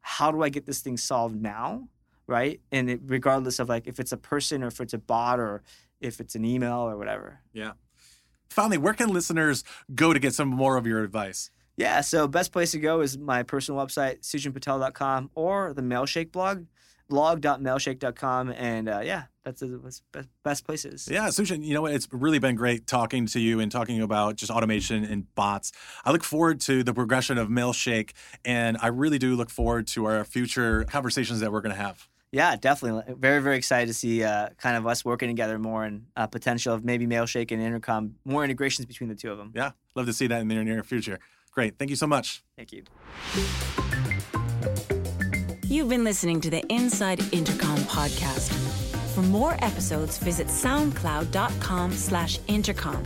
How 0.00 0.32
do 0.32 0.42
I 0.42 0.48
get 0.48 0.66
this 0.66 0.80
thing 0.80 0.96
solved 0.96 1.40
now? 1.40 1.86
Right? 2.30 2.60
And 2.72 2.88
it, 2.88 3.00
regardless 3.04 3.58
of 3.58 3.68
like 3.68 3.86
if 3.86 4.00
it's 4.00 4.12
a 4.12 4.16
person 4.16 4.62
or 4.62 4.68
if 4.68 4.80
it's 4.80 4.94
a 4.94 4.98
bot 4.98 5.38
or 5.38 5.62
if 6.00 6.20
it's 6.20 6.34
an 6.34 6.44
email 6.44 6.78
or 6.78 6.96
whatever. 6.96 7.40
Yeah. 7.52 7.72
Finally, 8.48 8.78
where 8.78 8.94
can 8.94 9.12
listeners 9.12 9.62
go 9.94 10.12
to 10.12 10.18
get 10.18 10.34
some 10.34 10.48
more 10.48 10.76
of 10.76 10.86
your 10.86 11.02
advice? 11.02 11.50
Yeah, 11.76 12.02
so 12.02 12.28
best 12.28 12.52
place 12.52 12.72
to 12.72 12.78
go 12.78 13.00
is 13.00 13.16
my 13.16 13.42
personal 13.42 13.84
website, 13.84 14.20
sujanpatel.com, 14.20 15.30
or 15.34 15.72
the 15.72 15.80
Mailshake 15.80 16.30
blog, 16.30 16.66
blog.mailshake.com. 17.08 18.50
And 18.50 18.88
uh, 18.88 19.00
yeah, 19.02 19.24
that's 19.44 19.60
the 19.60 19.92
best, 20.12 20.28
best 20.42 20.66
places. 20.66 21.08
Yeah, 21.10 21.28
Sujan, 21.28 21.64
you 21.64 21.72
know 21.72 21.82
what? 21.82 21.94
It's 21.94 22.06
really 22.12 22.38
been 22.38 22.54
great 22.54 22.86
talking 22.86 23.24
to 23.26 23.40
you 23.40 23.60
and 23.60 23.72
talking 23.72 24.02
about 24.02 24.36
just 24.36 24.50
automation 24.50 25.04
and 25.04 25.34
bots. 25.34 25.72
I 26.04 26.12
look 26.12 26.24
forward 26.24 26.60
to 26.62 26.82
the 26.82 26.92
progression 26.92 27.38
of 27.38 27.48
Mailshake, 27.48 28.12
and 28.44 28.76
I 28.82 28.88
really 28.88 29.18
do 29.18 29.34
look 29.34 29.48
forward 29.48 29.86
to 29.88 30.04
our 30.04 30.24
future 30.24 30.84
conversations 30.84 31.40
that 31.40 31.50
we're 31.50 31.62
going 31.62 31.74
to 31.74 31.80
have. 31.80 32.08
Yeah, 32.32 32.54
definitely. 32.56 33.14
Very, 33.14 33.42
very 33.42 33.56
excited 33.56 33.88
to 33.88 33.94
see 33.94 34.22
uh, 34.22 34.50
kind 34.56 34.76
of 34.76 34.86
us 34.86 35.04
working 35.04 35.28
together 35.28 35.58
more 35.58 35.84
and 35.84 36.06
uh, 36.16 36.28
potential 36.28 36.72
of 36.72 36.84
maybe 36.84 37.06
Mailshake 37.06 37.50
and 37.50 37.60
Intercom, 37.60 38.14
more 38.24 38.44
integrations 38.44 38.86
between 38.86 39.08
the 39.08 39.16
two 39.16 39.32
of 39.32 39.38
them. 39.38 39.52
Yeah, 39.54 39.72
love 39.96 40.06
to 40.06 40.12
see 40.12 40.28
that 40.28 40.40
in 40.40 40.46
the 40.46 40.54
near 40.62 40.82
future. 40.84 41.18
Great. 41.50 41.76
Thank 41.78 41.90
you 41.90 41.96
so 41.96 42.06
much. 42.06 42.44
Thank 42.56 42.72
you. 42.72 42.84
You've 45.64 45.88
been 45.88 46.04
listening 46.04 46.40
to 46.42 46.50
the 46.50 46.64
Inside 46.68 47.20
Intercom 47.32 47.78
podcast. 47.80 48.52
For 49.14 49.22
more 49.22 49.56
episodes, 49.60 50.18
visit 50.18 50.46
soundcloud.com 50.46 51.92
slash 51.92 52.38
intercom. 52.46 53.02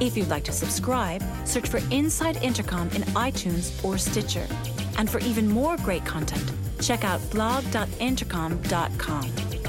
If 0.00 0.16
you'd 0.16 0.28
like 0.28 0.44
to 0.44 0.52
subscribe, 0.52 1.22
search 1.44 1.68
for 1.68 1.78
Inside 1.90 2.38
Intercom 2.42 2.88
in 2.90 3.02
iTunes 3.12 3.84
or 3.84 3.98
Stitcher. 3.98 4.46
And 4.96 5.08
for 5.08 5.20
even 5.20 5.48
more 5.48 5.76
great 5.78 6.04
content, 6.04 6.50
check 6.82 7.04
out 7.04 7.20
blog.intercom.com. 7.30 9.61